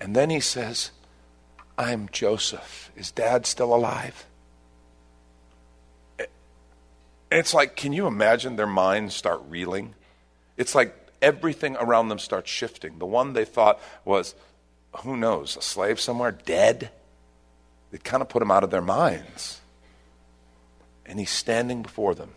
And 0.00 0.16
then 0.16 0.30
he 0.30 0.40
says, 0.40 0.90
I'm 1.78 2.08
Joseph. 2.10 2.90
Is 2.96 3.12
dad 3.12 3.46
still 3.46 3.72
alive? 3.72 4.26
It's 7.30 7.54
like, 7.54 7.76
can 7.76 7.94
you 7.94 8.06
imagine 8.06 8.56
their 8.56 8.66
minds 8.66 9.14
start 9.14 9.40
reeling? 9.48 9.94
It's 10.58 10.74
like 10.74 10.94
everything 11.22 11.76
around 11.76 12.08
them 12.08 12.18
starts 12.18 12.50
shifting. 12.50 12.98
The 12.98 13.06
one 13.06 13.32
they 13.32 13.46
thought 13.46 13.80
was, 14.04 14.34
who 14.98 15.16
knows, 15.16 15.56
a 15.56 15.62
slave 15.62 15.98
somewhere, 15.98 16.32
dead? 16.32 16.90
It 17.90 18.04
kind 18.04 18.20
of 18.20 18.28
put 18.28 18.42
him 18.42 18.50
out 18.50 18.64
of 18.64 18.70
their 18.70 18.82
minds. 18.82 19.61
And 21.06 21.18
he's 21.18 21.30
standing 21.30 21.82
before 21.82 22.14
them. 22.14 22.30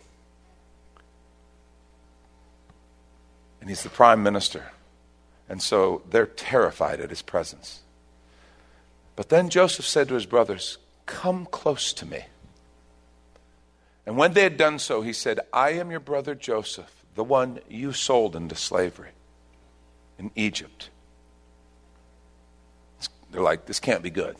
And 3.61 3.69
he's 3.69 3.83
the 3.83 3.89
prime 3.89 4.21
minister. 4.21 4.71
And 5.49 5.61
so 5.61 6.01
they're 6.09 6.25
terrified 6.25 6.99
at 6.99 7.09
his 7.09 7.21
presence. 7.21 7.81
But 9.15 9.29
then 9.29 9.49
Joseph 9.49 9.85
said 9.85 10.07
to 10.09 10.15
his 10.15 10.25
brothers, 10.25 10.77
Come 11.05 11.45
close 11.45 11.93
to 11.93 12.05
me. 12.05 12.25
And 14.05 14.17
when 14.17 14.33
they 14.33 14.43
had 14.43 14.57
done 14.57 14.79
so, 14.79 15.01
he 15.01 15.13
said, 15.13 15.39
I 15.51 15.71
am 15.71 15.89
your 15.91 15.99
brother 15.99 16.35
Joseph, 16.35 17.03
the 17.15 17.23
one 17.23 17.59
you 17.69 17.91
sold 17.91 18.35
into 18.35 18.55
slavery 18.55 19.11
in 20.19 20.31
Egypt. 20.35 20.89
They're 23.31 23.41
like, 23.41 23.65
This 23.65 23.79
can't 23.79 24.03
be 24.03 24.09
good. 24.09 24.35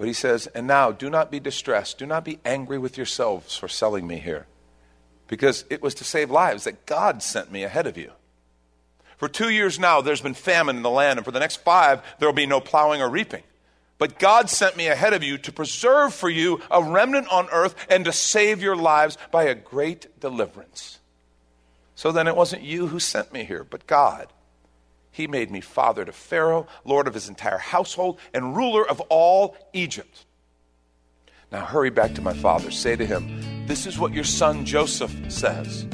But 0.00 0.06
he 0.06 0.14
says, 0.14 0.46
And 0.46 0.66
now 0.66 0.92
do 0.92 1.10
not 1.10 1.30
be 1.30 1.40
distressed. 1.40 1.98
Do 1.98 2.06
not 2.06 2.24
be 2.24 2.40
angry 2.42 2.78
with 2.78 2.96
yourselves 2.96 3.54
for 3.58 3.68
selling 3.68 4.06
me 4.06 4.16
here. 4.16 4.46
Because 5.28 5.66
it 5.68 5.82
was 5.82 5.94
to 5.96 6.04
save 6.04 6.30
lives 6.30 6.64
that 6.64 6.86
God 6.86 7.22
sent 7.22 7.52
me 7.52 7.64
ahead 7.64 7.86
of 7.86 7.98
you. 7.98 8.12
For 9.18 9.28
two 9.28 9.50
years 9.50 9.78
now, 9.78 10.00
there's 10.00 10.22
been 10.22 10.32
famine 10.32 10.78
in 10.78 10.82
the 10.82 10.88
land, 10.88 11.18
and 11.18 11.24
for 11.26 11.32
the 11.32 11.38
next 11.38 11.56
five, 11.56 12.00
there 12.18 12.26
will 12.26 12.34
be 12.34 12.46
no 12.46 12.62
plowing 12.62 13.02
or 13.02 13.10
reaping. 13.10 13.42
But 13.98 14.18
God 14.18 14.48
sent 14.48 14.74
me 14.74 14.86
ahead 14.86 15.12
of 15.12 15.22
you 15.22 15.36
to 15.36 15.52
preserve 15.52 16.14
for 16.14 16.30
you 16.30 16.62
a 16.70 16.82
remnant 16.82 17.30
on 17.30 17.50
earth 17.52 17.74
and 17.90 18.06
to 18.06 18.12
save 18.12 18.62
your 18.62 18.76
lives 18.76 19.18
by 19.30 19.44
a 19.44 19.54
great 19.54 20.18
deliverance. 20.18 20.98
So 21.94 22.10
then 22.10 22.26
it 22.26 22.36
wasn't 22.36 22.62
you 22.62 22.86
who 22.86 23.00
sent 23.00 23.34
me 23.34 23.44
here, 23.44 23.64
but 23.64 23.86
God. 23.86 24.28
He 25.10 25.26
made 25.26 25.50
me 25.50 25.60
father 25.60 26.04
to 26.04 26.12
Pharaoh, 26.12 26.66
lord 26.84 27.08
of 27.08 27.14
his 27.14 27.28
entire 27.28 27.58
household, 27.58 28.18
and 28.32 28.56
ruler 28.56 28.88
of 28.88 29.00
all 29.08 29.56
Egypt. 29.72 30.26
Now 31.50 31.64
hurry 31.64 31.90
back 31.90 32.14
to 32.14 32.22
my 32.22 32.32
father. 32.32 32.70
Say 32.70 32.94
to 32.94 33.04
him, 33.04 33.66
This 33.66 33.86
is 33.86 33.98
what 33.98 34.14
your 34.14 34.24
son 34.24 34.64
Joseph 34.64 35.14
says. 35.30 35.84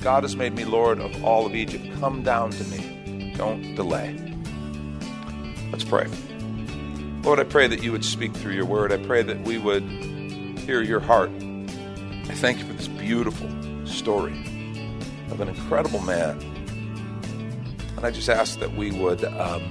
God 0.00 0.22
has 0.22 0.36
made 0.36 0.54
me 0.54 0.64
Lord 0.64 0.98
of 0.98 1.24
all 1.24 1.46
of 1.46 1.54
Egypt. 1.54 1.86
Come 2.00 2.22
down 2.22 2.50
to 2.50 2.64
me. 2.64 3.34
Don't 3.36 3.74
delay. 3.74 4.16
Let's 5.70 5.84
pray. 5.84 6.06
Lord, 7.22 7.40
I 7.40 7.44
pray 7.44 7.66
that 7.66 7.82
you 7.82 7.90
would 7.92 8.04
speak 8.04 8.34
through 8.34 8.52
your 8.52 8.66
word. 8.66 8.92
I 8.92 8.98
pray 8.98 9.22
that 9.22 9.40
we 9.42 9.58
would 9.58 9.82
hear 10.60 10.82
your 10.82 11.00
heart. 11.00 11.30
I 11.30 12.34
thank 12.34 12.58
you 12.58 12.64
for 12.64 12.74
this 12.74 12.88
beautiful 12.88 13.48
story 13.86 14.32
of 15.30 15.40
an 15.40 15.48
incredible 15.48 16.00
man. 16.00 16.53
And 17.96 18.04
I 18.04 18.10
just 18.10 18.28
ask 18.28 18.58
that 18.60 18.74
we 18.74 18.90
would 18.92 19.24
um, 19.24 19.62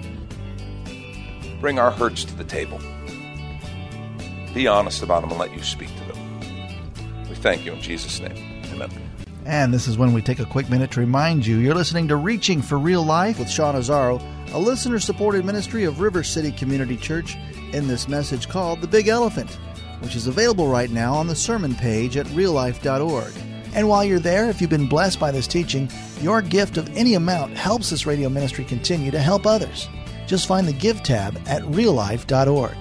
bring 1.60 1.80
our 1.80 1.92
hurts 1.92 2.24
to 2.26 2.36
the 2.36 2.44
table. 2.44 2.80
Be 4.54 4.68
honest 4.68 5.02
about 5.02 5.22
them 5.22 5.32
and 5.32 5.40
let 5.40 5.54
you 5.54 5.64
speak 5.64 5.90
to 5.90 6.14
them. 6.14 7.30
We 7.30 7.36
thank 7.36 7.66
you 7.66 7.74
in 7.74 7.82
Jesus' 7.82 8.20
name. 8.20 8.64
Amen. 8.74 8.90
And 9.46 9.74
this 9.74 9.88
is 9.88 9.98
when 9.98 10.14
we 10.14 10.22
take 10.22 10.40
a 10.40 10.46
quick 10.46 10.70
minute 10.70 10.92
to 10.92 11.02
remind 11.02 11.46
you 11.46 11.58
you're 11.58 11.76
listening 11.76 12.08
to 12.08 12.16
Reaching 12.16 12.62
for 12.62 12.80
Real 12.80 13.04
Life 13.04 13.40
with 13.40 13.50
Sean 13.50 13.76
Azzaro, 13.76 14.22
a 14.54 14.58
listener 14.58 15.00
supported 15.00 15.44
ministry 15.44 15.84
of 15.84 16.00
River 16.00 16.24
City 16.24 16.52
Community 16.52 16.96
Church, 16.96 17.36
in 17.74 17.88
this 17.88 18.08
message 18.08 18.48
called 18.48 18.82
The 18.82 18.88
Big 18.88 19.08
Elephant, 19.08 19.52
which 20.00 20.16
is 20.16 20.28
available 20.28 20.68
right 20.68 20.92
now 20.92 21.14
on 21.16 21.28
the 21.28 21.36
sermon 21.36 21.76
page 21.76 22.16
at 22.18 22.28
reallife.org. 22.28 23.34
And 23.76 23.88
while 23.90 24.04
you're 24.04 24.20
there, 24.20 24.50
if 24.50 24.62
you've 24.62 24.70
been 24.70 24.88
blessed 24.88 25.20
by 25.20 25.32
this 25.32 25.48
teaching, 25.48 25.90
your 26.22 26.42
gift 26.42 26.78
of 26.78 26.96
any 26.96 27.16
amount 27.16 27.58
helps 27.58 27.90
this 27.90 28.06
radio 28.06 28.30
ministry 28.30 28.64
continue 28.66 29.12
to 29.12 29.20
help 29.20 29.46
others. 29.46 29.90
Just 30.28 30.48
find 30.48 30.68
the 30.68 30.74
Give 30.74 31.02
tab 31.02 31.40
at 31.48 31.64
reallife.org. 31.64 32.76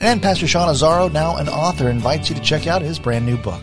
And 0.00 0.22
Pastor 0.22 0.46
Sean 0.46 0.68
Azzaro, 0.68 1.12
now 1.12 1.36
an 1.36 1.48
author, 1.48 1.88
invites 1.88 2.28
you 2.28 2.34
to 2.36 2.42
check 2.42 2.66
out 2.66 2.82
his 2.82 2.98
brand 2.98 3.26
new 3.26 3.36
book. 3.36 3.62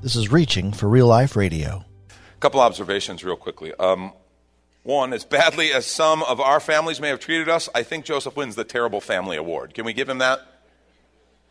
This 0.00 0.14
is 0.14 0.30
Reaching 0.30 0.72
for 0.72 0.88
Real 0.88 1.08
Life 1.08 1.34
Radio. 1.34 1.84
A 2.10 2.40
couple 2.40 2.60
observations, 2.60 3.24
real 3.24 3.34
quickly. 3.34 3.74
Um, 3.74 4.12
one, 4.84 5.12
as 5.12 5.24
badly 5.24 5.72
as 5.72 5.86
some 5.86 6.22
of 6.22 6.40
our 6.40 6.60
families 6.60 7.00
may 7.00 7.08
have 7.08 7.18
treated 7.18 7.48
us, 7.48 7.68
I 7.74 7.82
think 7.82 8.04
Joseph 8.04 8.36
wins 8.36 8.54
the 8.54 8.62
Terrible 8.62 9.00
Family 9.00 9.36
Award. 9.36 9.74
Can 9.74 9.84
we 9.84 9.92
give 9.92 10.08
him 10.08 10.18
that? 10.18 10.40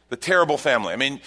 The 0.07 0.15
Terrible 0.15 0.57
Family. 0.57 0.93
I 0.93 0.95
mean, 0.95 1.19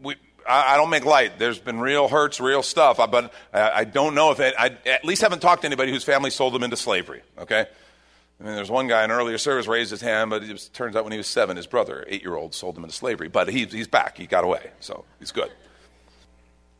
we, 0.00 0.14
I, 0.48 0.74
I 0.74 0.76
don't 0.76 0.90
make 0.90 1.04
light. 1.04 1.40
There's 1.40 1.58
been 1.58 1.80
real 1.80 2.06
hurts, 2.06 2.38
real 2.40 2.62
stuff, 2.62 2.98
but 2.98 3.32
I, 3.52 3.70
I 3.70 3.84
don't 3.84 4.14
know 4.14 4.30
if 4.30 4.38
it, 4.38 4.54
I 4.56 4.76
at 4.86 5.04
least 5.04 5.22
haven't 5.22 5.40
talked 5.40 5.62
to 5.62 5.66
anybody 5.66 5.90
whose 5.90 6.04
family 6.04 6.30
sold 6.30 6.54
them 6.54 6.62
into 6.62 6.76
slavery, 6.76 7.22
okay? 7.36 7.66
I 8.40 8.44
mean, 8.44 8.54
there's 8.54 8.70
one 8.70 8.86
guy 8.86 9.02
in 9.04 9.10
earlier 9.10 9.38
service 9.38 9.66
raised 9.66 9.90
his 9.90 10.00
hand, 10.00 10.30
but 10.30 10.44
it 10.44 10.52
was, 10.52 10.68
turns 10.68 10.94
out 10.94 11.02
when 11.02 11.12
he 11.12 11.18
was 11.18 11.26
seven, 11.26 11.56
his 11.56 11.66
brother, 11.66 12.04
eight 12.06 12.22
year 12.22 12.36
old, 12.36 12.54
sold 12.54 12.78
him 12.78 12.84
into 12.84 12.94
slavery. 12.94 13.28
But 13.28 13.48
he, 13.48 13.64
he's 13.64 13.88
back. 13.88 14.16
He 14.16 14.26
got 14.26 14.44
away, 14.44 14.70
so 14.78 15.04
he's 15.18 15.32
good. 15.32 15.50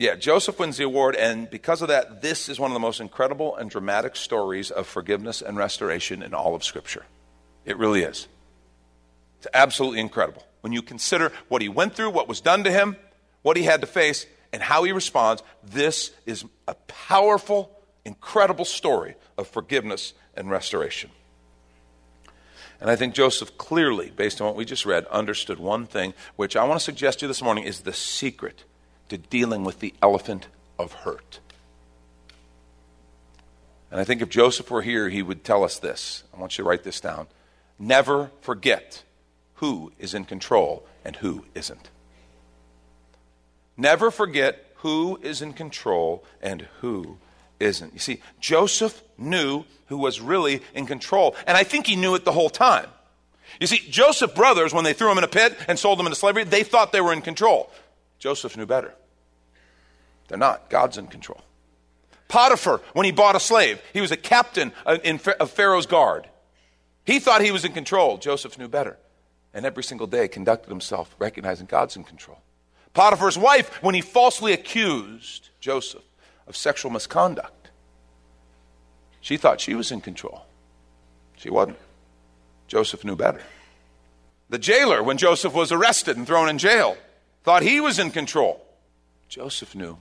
Yeah, 0.04 0.16
Joseph 0.16 0.58
wins 0.58 0.76
the 0.76 0.84
award, 0.84 1.16
and 1.16 1.48
because 1.48 1.80
of 1.80 1.88
that, 1.88 2.20
this 2.20 2.50
is 2.50 2.60
one 2.60 2.70
of 2.70 2.74
the 2.74 2.78
most 2.78 3.00
incredible 3.00 3.56
and 3.56 3.70
dramatic 3.70 4.16
stories 4.16 4.70
of 4.70 4.86
forgiveness 4.86 5.40
and 5.40 5.56
restoration 5.56 6.22
in 6.22 6.34
all 6.34 6.54
of 6.54 6.62
Scripture. 6.62 7.06
It 7.64 7.78
really 7.78 8.02
is. 8.02 8.28
It's 9.38 9.46
absolutely 9.54 10.00
incredible. 10.00 10.46
When 10.60 10.74
you 10.74 10.82
consider 10.82 11.32
what 11.48 11.62
he 11.62 11.70
went 11.70 11.94
through, 11.94 12.10
what 12.10 12.28
was 12.28 12.42
done 12.42 12.64
to 12.64 12.70
him, 12.70 12.98
what 13.40 13.56
he 13.56 13.62
had 13.62 13.80
to 13.80 13.86
face, 13.86 14.26
and 14.52 14.62
how 14.62 14.84
he 14.84 14.92
responds, 14.92 15.42
this 15.62 16.10
is 16.26 16.44
a 16.68 16.74
powerful, 16.86 17.70
incredible 18.04 18.66
story 18.66 19.14
of 19.38 19.48
forgiveness 19.48 20.12
and 20.36 20.50
restoration. 20.50 21.08
And 22.78 22.90
I 22.90 22.96
think 22.96 23.14
Joseph 23.14 23.56
clearly, 23.56 24.10
based 24.10 24.42
on 24.42 24.48
what 24.48 24.56
we 24.56 24.66
just 24.66 24.84
read, 24.84 25.06
understood 25.06 25.58
one 25.58 25.86
thing, 25.86 26.12
which 26.36 26.56
I 26.56 26.64
want 26.64 26.78
to 26.78 26.84
suggest 26.84 27.20
to 27.20 27.24
you 27.24 27.28
this 27.28 27.40
morning 27.40 27.64
is 27.64 27.80
the 27.80 27.94
secret 27.94 28.64
to 29.08 29.18
dealing 29.18 29.64
with 29.64 29.80
the 29.80 29.94
elephant 30.02 30.48
of 30.78 30.92
hurt. 30.92 31.40
And 33.90 34.00
I 34.00 34.04
think 34.04 34.22
if 34.22 34.28
Joseph 34.28 34.70
were 34.70 34.82
here, 34.82 35.08
he 35.08 35.22
would 35.22 35.44
tell 35.44 35.62
us 35.62 35.78
this. 35.78 36.24
I 36.34 36.40
want 36.40 36.58
you 36.58 36.64
to 36.64 36.68
write 36.68 36.82
this 36.82 37.00
down. 37.00 37.28
Never 37.78 38.30
forget 38.40 39.02
who 39.54 39.92
is 39.98 40.14
in 40.14 40.24
control 40.24 40.84
and 41.04 41.16
who 41.16 41.44
isn't. 41.54 41.90
Never 43.76 44.10
forget 44.10 44.72
who 44.76 45.18
is 45.22 45.42
in 45.42 45.52
control 45.52 46.24
and 46.42 46.62
who 46.80 47.18
isn't. 47.60 47.92
You 47.92 47.98
see, 47.98 48.20
Joseph 48.40 49.02
knew 49.16 49.64
who 49.86 49.98
was 49.98 50.20
really 50.20 50.62
in 50.74 50.86
control, 50.86 51.36
and 51.46 51.56
I 51.56 51.64
think 51.64 51.86
he 51.86 51.96
knew 51.96 52.14
it 52.14 52.24
the 52.24 52.32
whole 52.32 52.50
time. 52.50 52.88
You 53.60 53.66
see, 53.66 53.78
Joseph's 53.88 54.34
brothers, 54.34 54.74
when 54.74 54.84
they 54.84 54.92
threw 54.92 55.10
him 55.10 55.18
in 55.18 55.24
a 55.24 55.28
pit 55.28 55.56
and 55.68 55.78
sold 55.78 56.00
him 56.00 56.06
into 56.06 56.16
slavery, 56.16 56.44
they 56.44 56.64
thought 56.64 56.92
they 56.92 57.00
were 57.00 57.12
in 57.12 57.22
control. 57.22 57.70
Joseph 58.24 58.56
knew 58.56 58.64
better. 58.64 58.94
They're 60.28 60.38
not. 60.38 60.70
God's 60.70 60.96
in 60.96 61.08
control. 61.08 61.42
Potiphar, 62.26 62.80
when 62.94 63.04
he 63.04 63.12
bought 63.12 63.36
a 63.36 63.38
slave, 63.38 63.82
he 63.92 64.00
was 64.00 64.12
a 64.12 64.16
captain 64.16 64.72
of 64.86 65.50
Pharaoh's 65.50 65.84
guard. 65.84 66.26
He 67.04 67.18
thought 67.18 67.42
he 67.42 67.50
was 67.50 67.66
in 67.66 67.74
control. 67.74 68.16
Joseph 68.16 68.58
knew 68.58 68.66
better. 68.66 68.96
And 69.52 69.66
every 69.66 69.84
single 69.84 70.06
day 70.06 70.26
conducted 70.26 70.70
himself 70.70 71.14
recognizing 71.18 71.66
God's 71.66 71.96
in 71.96 72.04
control. 72.04 72.38
Potiphar's 72.94 73.36
wife, 73.36 73.82
when 73.82 73.94
he 73.94 74.00
falsely 74.00 74.54
accused 74.54 75.50
Joseph 75.60 76.04
of 76.46 76.56
sexual 76.56 76.90
misconduct, 76.90 77.68
she 79.20 79.36
thought 79.36 79.60
she 79.60 79.74
was 79.74 79.92
in 79.92 80.00
control. 80.00 80.46
She 81.36 81.50
wasn't. 81.50 81.76
Joseph 82.68 83.04
knew 83.04 83.16
better. 83.16 83.42
The 84.48 84.58
jailer, 84.58 85.02
when 85.02 85.18
Joseph 85.18 85.52
was 85.52 85.70
arrested 85.70 86.16
and 86.16 86.26
thrown 86.26 86.48
in 86.48 86.56
jail, 86.56 86.96
thought 87.44 87.62
he 87.62 87.80
was 87.80 87.98
in 87.98 88.10
control. 88.10 88.60
Joseph 89.28 89.74
knew 89.74 89.98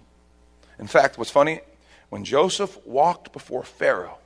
in 0.79 0.87
fact, 0.87 1.17
what's 1.17 1.31
funny, 1.31 1.61
when 2.09 2.23
Joseph 2.23 2.77
walked 2.85 3.31
before 3.31 3.63
Pharaoh, 3.63 4.17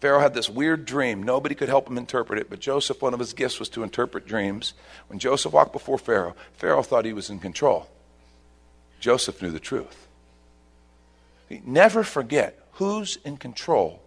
Pharaoh 0.00 0.20
had 0.20 0.34
this 0.34 0.50
weird 0.50 0.84
dream. 0.84 1.22
Nobody 1.22 1.54
could 1.54 1.68
help 1.68 1.88
him 1.88 1.96
interpret 1.96 2.38
it, 2.38 2.50
but 2.50 2.60
Joseph, 2.60 3.00
one 3.00 3.14
of 3.14 3.20
his 3.20 3.32
gifts 3.32 3.58
was 3.58 3.68
to 3.70 3.82
interpret 3.82 4.26
dreams. 4.26 4.74
When 5.06 5.18
Joseph 5.18 5.52
walked 5.52 5.72
before 5.72 5.98
Pharaoh, 5.98 6.34
Pharaoh 6.52 6.82
thought 6.82 7.04
he 7.04 7.12
was 7.12 7.30
in 7.30 7.38
control. 7.38 7.88
Joseph 9.00 9.40
knew 9.40 9.50
the 9.50 9.60
truth. 9.60 10.08
Never 11.64 12.02
forget 12.02 12.58
who's 12.72 13.18
in 13.24 13.36
control 13.36 14.02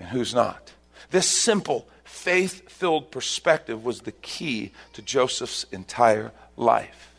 and 0.00 0.08
who's 0.08 0.34
not. 0.34 0.72
This 1.10 1.28
simple, 1.28 1.86
faith 2.04 2.68
filled 2.68 3.10
perspective 3.10 3.84
was 3.84 4.00
the 4.00 4.12
key 4.12 4.72
to 4.94 5.02
Joseph's 5.02 5.64
entire 5.70 6.32
life. 6.56 7.15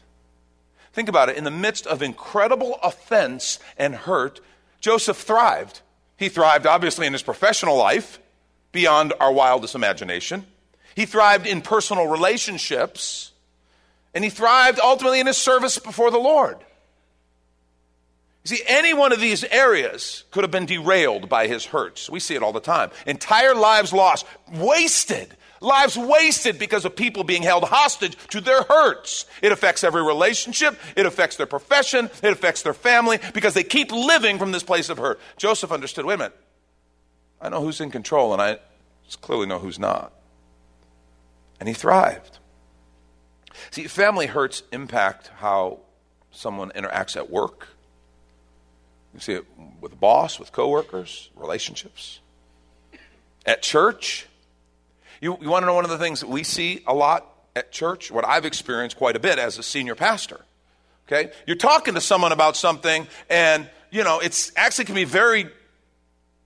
Think 0.98 1.10
about 1.10 1.30
it. 1.30 1.38
In 1.38 1.44
the 1.44 1.52
midst 1.52 1.86
of 1.86 2.02
incredible 2.02 2.80
offense 2.82 3.60
and 3.78 3.94
hurt, 3.94 4.40
Joseph 4.80 5.18
thrived. 5.18 5.82
He 6.18 6.28
thrived, 6.28 6.66
obviously, 6.66 7.06
in 7.06 7.14
his 7.14 7.22
professional 7.22 7.78
life, 7.78 8.18
beyond 8.72 9.14
our 9.20 9.32
wildest 9.32 9.76
imagination. 9.76 10.48
He 10.96 11.06
thrived 11.06 11.46
in 11.46 11.62
personal 11.62 12.08
relationships. 12.08 13.32
And 14.16 14.24
he 14.24 14.32
thrived 14.32 14.80
ultimately 14.84 15.20
in 15.20 15.28
his 15.28 15.38
service 15.38 15.78
before 15.78 16.10
the 16.10 16.18
Lord. 16.18 16.58
You 18.44 18.56
see, 18.56 18.64
any 18.68 18.96
one 18.96 19.12
of 19.12 19.20
these 19.20 19.44
areas 19.44 20.24
could 20.32 20.44
have 20.44 20.50
been 20.50 20.66
derailed 20.66 21.30
by 21.30 21.46
his 21.46 21.66
hurts. 21.66 22.10
We 22.10 22.20
see 22.20 22.34
it 22.34 22.42
all 22.42 22.54
the 22.54 22.60
time. 22.60 22.90
Entire 23.06 23.54
lives 23.54 23.94
lost, 23.94 24.26
wasted 24.52 25.38
Lives 25.62 25.98
wasted 25.98 26.60
because 26.60 26.86
of 26.86 26.96
people 26.96 27.24
being 27.24 27.44
held 27.44 27.64
hostage 27.64 28.16
to 28.30 28.42
their 28.42 28.64
hurts. 28.64 29.26
It 29.42 29.52
affects 29.52 29.84
every 29.84 30.04
relationship. 30.04 30.78
It 30.96 31.06
affects 31.06 31.36
their 31.36 31.46
profession. 31.46 32.10
It 32.22 32.32
affects 32.32 32.62
their 32.62 32.74
family 32.74 33.20
because 33.34 33.54
they 33.54 33.64
keep 33.64 33.92
living 33.92 34.38
from 34.38 34.52
this 34.52 34.64
place 34.64 34.90
of 34.90 34.98
hurt. 34.98 35.20
Joseph 35.38 35.72
understood 35.72 36.06
wait 36.06 36.16
a 36.16 36.18
minute. 36.18 36.38
I 37.42 37.50
know 37.50 37.62
who's 37.62 37.82
in 37.82 37.92
control 37.92 38.34
and 38.34 38.42
I 38.42 38.60
clearly 39.22 39.46
know 39.46 39.60
who's 39.60 39.80
not. 39.80 40.14
And 41.60 41.68
he 41.68 41.74
thrived. 41.74 42.40
See, 43.72 43.88
family 43.88 44.28
hurts 44.28 44.64
impact 44.72 45.32
how 45.38 45.80
someone 46.32 46.70
interacts 46.72 47.16
at 47.16 47.30
work. 47.30 47.68
You 49.14 49.20
see 49.20 49.34
it 49.34 49.46
with 49.82 49.94
a 49.94 49.96
boss, 49.96 50.40
with 50.40 50.52
coworkers, 50.52 51.32
relationships. 51.36 52.20
At 53.46 53.64
church, 53.64 54.28
you, 55.22 55.38
you 55.42 55.50
want 55.50 55.64
to 55.64 55.68
know 55.68 55.74
one 55.74 55.84
of 55.84 55.90
the 55.90 55.98
things 55.98 56.20
that 56.22 56.30
we 56.30 56.44
see 56.44 56.84
a 56.88 56.94
lot 56.94 57.26
at 57.56 57.72
church? 57.72 58.12
What 58.12 58.26
I've 58.26 58.46
experienced 58.46 58.98
quite 58.98 59.16
a 59.16 59.20
bit 59.20 59.40
as 59.40 59.58
a 59.58 59.64
senior 59.64 59.96
pastor. 59.96 60.42
Okay? 61.08 61.32
You're 61.46 61.58
talking 61.58 61.94
to 61.94 62.02
someone 62.02 62.32
about 62.32 62.58
something, 62.58 63.08
and, 63.30 63.70
you 63.92 64.04
know, 64.04 64.20
it's 64.20 64.52
actually 64.56 64.86
can 64.86 64.96
be 64.96 65.06
very 65.06 65.50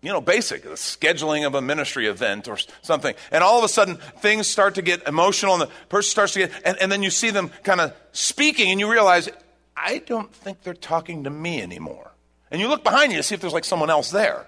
you 0.02 0.12
know, 0.12 0.20
basic, 0.20 0.64
the 0.64 0.70
scheduling 0.72 1.46
of 1.46 1.54
a 1.54 1.62
ministry 1.62 2.08
event 2.08 2.48
or 2.48 2.58
something. 2.82 3.14
And 3.32 3.44
all 3.44 3.60
of 3.60 3.64
a 3.64 3.70
sudden, 3.70 3.98
things 4.18 4.48
start 4.48 4.76
to 4.76 4.82
get 4.82 5.08
emotional, 5.08 5.54
and 5.54 5.62
the 5.62 5.70
person 5.90 6.10
starts 6.10 6.34
to 6.34 6.40
get, 6.40 6.52
and, 6.66 6.78
and 6.80 6.92
then 6.92 7.04
you 7.04 7.12
see 7.12 7.30
them 7.30 7.52
kind 7.64 7.80
of 7.80 7.94
speaking, 8.12 8.72
and 8.72 8.80
you 8.80 8.92
realize, 8.92 9.30
I 9.78 10.00
don't 10.00 10.34
think 10.34 10.64
they're 10.64 10.74
talking 10.74 11.26
to 11.26 11.30
me 11.30 11.62
anymore. 11.62 12.12
And 12.50 12.60
you 12.60 12.68
look 12.68 12.84
behind 12.84 13.12
you 13.12 13.18
to 13.20 13.24
see 13.24 13.36
if 13.36 13.42
there's 13.42 13.54
like 13.54 13.64
someone 13.64 13.92
else 13.92 14.10
there. 14.10 14.48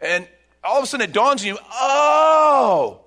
And 0.00 0.28
all 0.64 0.78
of 0.78 0.84
a 0.84 0.86
sudden, 0.86 1.08
it 1.08 1.12
dawns 1.12 1.42
on 1.42 1.48
you, 1.48 1.58
oh, 1.72 3.00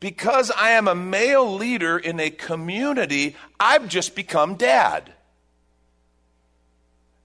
because 0.00 0.50
I 0.50 0.70
am 0.70 0.88
a 0.88 0.94
male 0.94 1.54
leader 1.54 1.98
in 1.98 2.20
a 2.20 2.30
community, 2.30 3.36
I've 3.58 3.88
just 3.88 4.14
become 4.14 4.56
dad. 4.56 5.12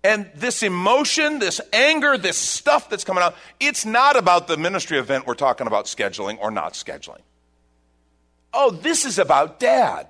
And 0.03 0.29
this 0.35 0.63
emotion, 0.63 1.39
this 1.39 1.59
anger, 1.73 2.17
this 2.17 2.37
stuff 2.37 2.89
that's 2.89 3.03
coming 3.03 3.21
out, 3.21 3.35
it's 3.59 3.85
not 3.85 4.15
about 4.15 4.47
the 4.47 4.55
ministry 4.55 4.97
event 4.97 5.27
we're 5.27 5.33
talking 5.33 5.67
about 5.67 5.85
scheduling 5.85 6.37
or 6.39 6.51
not 6.51 6.73
scheduling. 6.73 7.19
Oh, 8.53 8.71
this 8.71 9.03
is 9.05 9.19
about 9.19 9.59
dad. 9.59 10.07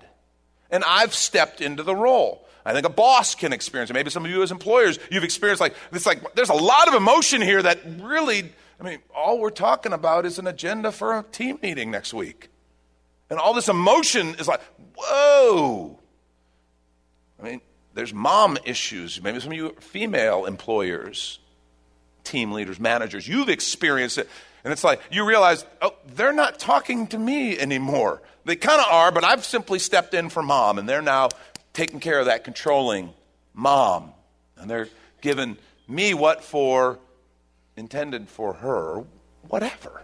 And 0.69 0.84
I've 0.84 1.15
stepped 1.15 1.60
into 1.62 1.82
the 1.82 1.95
role. 1.95 2.45
I 2.63 2.73
think 2.73 2.86
a 2.86 2.89
boss 2.89 3.34
can 3.34 3.51
experience 3.51 3.89
it. 3.89 3.93
Maybe 3.93 4.12
some 4.12 4.23
of 4.23 4.29
you 4.29 4.43
as 4.43 4.51
employers, 4.51 4.99
you've 5.10 5.23
experienced 5.23 5.60
like, 5.60 5.73
it's 5.91 6.05
like, 6.05 6.36
there's 6.36 6.49
a 6.49 6.53
lot 6.53 6.88
of 6.88 6.93
emotion 6.93 7.41
here 7.41 7.63
that 7.63 7.79
really, 7.99 8.51
I 8.80 8.84
mean, 8.84 9.00
all 9.13 9.39
we're 9.39 9.50
talking 9.50 9.92
about 9.92 10.26
is 10.26 10.39
an 10.39 10.48
agenda 10.48 10.92
for 10.92 11.18
a 11.18 11.24
team 11.24 11.60
meeting 11.62 11.92
next 11.92 12.13
week. 12.13 12.50
And 13.30 13.38
all 13.38 13.54
this 13.54 13.68
emotion 13.68 14.36
is 14.39 14.48
like, 14.48 14.62
whoa. 14.96 16.00
I 17.39 17.44
mean, 17.44 17.62
there's 17.94 18.13
mom 18.13 18.58
issues. 18.65 19.22
Maybe 19.22 19.39
some 19.39 19.52
of 19.52 19.58
you 19.58 19.76
female 19.80 20.46
employers, 20.46 21.39
team 22.24 22.52
leaders, 22.52 22.80
managers, 22.80 23.28
you've 23.28 23.50
experienced 23.50 24.18
it. 24.18 24.30
And 24.63 24.72
it's 24.72 24.84
like 24.84 25.02
you 25.12 25.26
realize, 25.26 25.65
oh, 25.82 25.96
they're 26.15 26.34
not 26.34 26.60
talking 26.60 27.08
to 27.08 27.18
me 27.18 27.58
anymore. 27.58 28.22
They 28.46 28.56
kind 28.56 28.80
of 28.80 28.88
are, 28.89 29.12
but 29.12 29.24
I've 29.24 29.46
simply 29.46 29.80
stepped 29.80 30.13
in 30.13 30.30
for 30.30 30.42
mom, 30.42 30.80
and 30.80 30.88
they're 30.88 31.02
now 31.02 31.30
taking 31.74 32.00
care 32.00 32.20
of 32.20 32.26
that 32.26 32.44
controlling 32.44 33.13
mom. 33.54 34.13
And 34.58 34.70
they're 34.70 34.89
giving 35.22 35.58
me 35.88 36.13
what 36.13 36.44
for 36.44 37.00
intended 37.80 38.30
for 38.30 38.54
her, 38.54 39.04
whatever. 39.48 40.04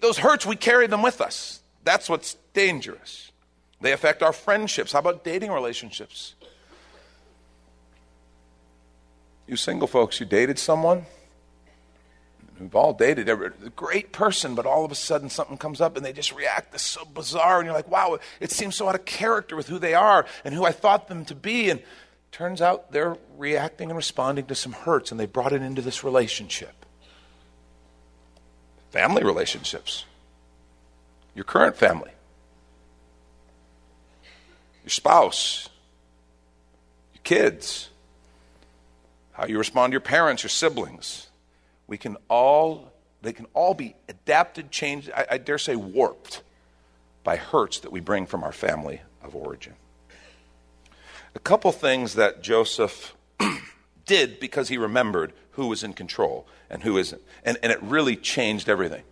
Those 0.00 0.18
hurts, 0.18 0.46
we 0.46 0.54
carry 0.54 0.86
them 0.86 1.02
with 1.02 1.20
us. 1.20 1.60
That's 1.82 2.08
what's 2.08 2.36
dangerous. 2.52 3.32
They 3.80 3.92
affect 3.92 4.22
our 4.22 4.32
friendships. 4.32 4.92
How 4.92 5.00
about 5.00 5.24
dating 5.24 5.50
relationships? 5.50 6.34
You 9.48 9.56
single 9.56 9.88
folks, 9.88 10.20
you 10.20 10.26
dated 10.26 10.58
someone? 10.60 11.06
We've 12.60 12.74
all 12.74 12.92
dated 12.92 13.30
a 13.30 13.36
great 13.74 14.12
person, 14.12 14.54
but 14.54 14.66
all 14.66 14.84
of 14.84 14.92
a 14.92 14.94
sudden 14.94 15.30
something 15.30 15.56
comes 15.56 15.80
up 15.80 15.96
and 15.96 16.04
they 16.04 16.12
just 16.12 16.34
react. 16.34 16.72
This 16.72 16.82
so 16.82 17.06
bizarre, 17.06 17.58
and 17.58 17.64
you're 17.64 17.74
like, 17.74 17.90
wow, 17.90 18.18
it 18.38 18.52
seems 18.52 18.76
so 18.76 18.86
out 18.86 18.94
of 18.94 19.06
character 19.06 19.56
with 19.56 19.66
who 19.66 19.78
they 19.78 19.94
are 19.94 20.26
and 20.44 20.54
who 20.54 20.66
I 20.66 20.72
thought 20.72 21.08
them 21.08 21.24
to 21.24 21.34
be. 21.34 21.70
And 21.70 21.82
turns 22.32 22.60
out 22.62 22.92
they're 22.92 23.16
reacting 23.36 23.90
and 23.90 23.96
responding 23.96 24.46
to 24.46 24.54
some 24.54 24.72
hurts, 24.72 25.10
and 25.10 25.18
they 25.18 25.26
brought 25.26 25.52
it 25.52 25.62
into 25.62 25.82
this 25.82 26.04
relationship. 26.04 26.86
Family 28.90 29.22
relationships, 29.22 30.04
your 31.34 31.44
current 31.44 31.76
family 31.76 32.10
your 34.82 34.90
spouse, 34.90 35.68
your 37.14 37.20
kids, 37.22 37.90
how 39.32 39.46
you 39.46 39.58
respond 39.58 39.90
to 39.90 39.94
your 39.94 40.00
parents, 40.00 40.42
your 40.42 40.50
siblings. 40.50 41.28
We 41.86 41.98
can 41.98 42.16
all, 42.28 42.92
they 43.22 43.32
can 43.32 43.46
all 43.54 43.74
be 43.74 43.94
adapted, 44.08 44.70
changed, 44.70 45.10
I, 45.14 45.26
I 45.32 45.38
dare 45.38 45.58
say 45.58 45.76
warped 45.76 46.42
by 47.24 47.36
hurts 47.36 47.80
that 47.80 47.92
we 47.92 48.00
bring 48.00 48.26
from 48.26 48.42
our 48.42 48.52
family 48.52 49.00
of 49.22 49.36
origin. 49.36 49.74
A 51.34 51.38
couple 51.38 51.72
things 51.72 52.14
that 52.14 52.42
Joseph 52.42 53.14
did 54.06 54.40
because 54.40 54.68
he 54.68 54.78
remembered 54.78 55.32
who 55.52 55.66
was 55.66 55.84
in 55.84 55.92
control 55.92 56.46
and 56.68 56.82
who 56.82 56.96
isn't. 56.96 57.22
And, 57.44 57.58
and 57.62 57.72
it 57.72 57.82
really 57.82 58.16
changed 58.16 58.68
everything. 58.68 59.02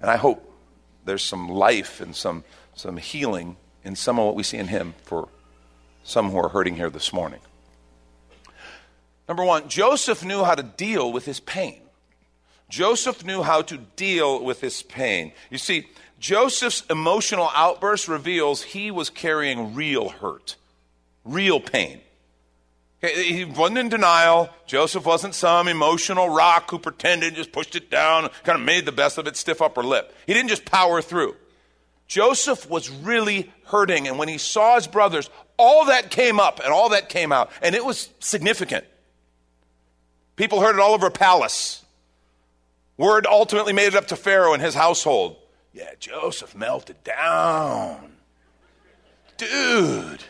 And 0.00 0.10
I 0.10 0.16
hope 0.16 0.50
there's 1.04 1.24
some 1.24 1.48
life 1.48 2.00
and 2.00 2.14
some, 2.14 2.44
some 2.74 2.96
healing 2.96 3.56
in 3.84 3.96
some 3.96 4.18
of 4.18 4.26
what 4.26 4.34
we 4.34 4.42
see 4.42 4.58
in 4.58 4.68
him 4.68 4.94
for 5.02 5.28
some 6.04 6.30
who 6.30 6.38
are 6.38 6.48
hurting 6.48 6.76
here 6.76 6.90
this 6.90 7.12
morning. 7.12 7.40
Number 9.28 9.44
one, 9.44 9.68
Joseph 9.68 10.24
knew 10.24 10.42
how 10.44 10.54
to 10.54 10.62
deal 10.62 11.12
with 11.12 11.24
his 11.24 11.40
pain. 11.40 11.80
Joseph 12.68 13.24
knew 13.24 13.42
how 13.42 13.62
to 13.62 13.78
deal 13.78 14.42
with 14.42 14.60
his 14.60 14.82
pain. 14.82 15.32
You 15.50 15.58
see, 15.58 15.88
Joseph's 16.18 16.84
emotional 16.90 17.50
outburst 17.54 18.08
reveals 18.08 18.62
he 18.62 18.90
was 18.90 19.10
carrying 19.10 19.74
real 19.74 20.08
hurt, 20.08 20.56
real 21.24 21.60
pain. 21.60 22.00
He 23.00 23.46
wasn't 23.46 23.78
in 23.78 23.88
denial. 23.88 24.50
Joseph 24.66 25.06
wasn't 25.06 25.34
some 25.34 25.68
emotional 25.68 26.28
rock 26.28 26.70
who 26.70 26.78
pretended, 26.78 27.34
just 27.34 27.50
pushed 27.50 27.74
it 27.74 27.90
down, 27.90 28.28
kind 28.44 28.58
of 28.58 28.64
made 28.64 28.84
the 28.84 28.92
best 28.92 29.16
of 29.16 29.26
it, 29.26 29.36
stiff 29.36 29.62
upper 29.62 29.82
lip. 29.82 30.14
He 30.26 30.34
didn't 30.34 30.50
just 30.50 30.66
power 30.66 31.00
through. 31.00 31.34
Joseph 32.06 32.68
was 32.68 32.90
really 32.90 33.50
hurting, 33.66 34.06
and 34.06 34.18
when 34.18 34.28
he 34.28 34.36
saw 34.36 34.74
his 34.74 34.86
brothers, 34.86 35.30
all 35.56 35.86
that 35.86 36.10
came 36.10 36.38
up 36.38 36.60
and 36.62 36.72
all 36.72 36.90
that 36.90 37.08
came 37.08 37.32
out, 37.32 37.50
and 37.62 37.74
it 37.74 37.84
was 37.84 38.10
significant. 38.18 38.84
People 40.36 40.60
heard 40.60 40.74
it 40.74 40.80
all 40.80 40.92
over 40.92 41.08
palace. 41.08 41.84
Word 42.98 43.26
ultimately 43.26 43.72
made 43.72 43.88
it 43.88 43.94
up 43.94 44.08
to 44.08 44.16
Pharaoh 44.16 44.52
and 44.52 44.62
his 44.62 44.74
household. 44.74 45.36
Yeah, 45.72 45.90
Joseph 45.98 46.54
melted 46.54 47.02
down. 47.04 48.12
Dude. 49.38 50.24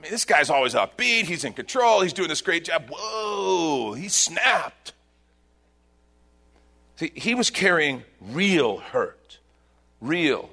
I 0.00 0.02
mean, 0.02 0.12
this 0.12 0.24
guy's 0.24 0.48
always 0.48 0.72
upbeat. 0.72 1.24
He's 1.24 1.44
in 1.44 1.52
control. 1.52 2.00
He's 2.00 2.14
doing 2.14 2.30
this 2.30 2.40
great 2.40 2.64
job. 2.64 2.88
Whoa, 2.90 3.92
he 3.92 4.08
snapped. 4.08 4.94
See, 6.96 7.12
he 7.14 7.34
was 7.34 7.50
carrying 7.50 8.04
real 8.18 8.78
hurt, 8.78 9.38
real 10.00 10.48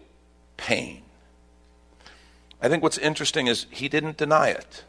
pain. 0.57 1.03
I 2.61 2.67
think 2.67 2.83
what's 2.83 2.97
interesting 2.97 3.47
is 3.47 3.67
he 3.69 3.87
didn't 3.87 4.17
deny 4.17 4.49
it. 4.49 4.83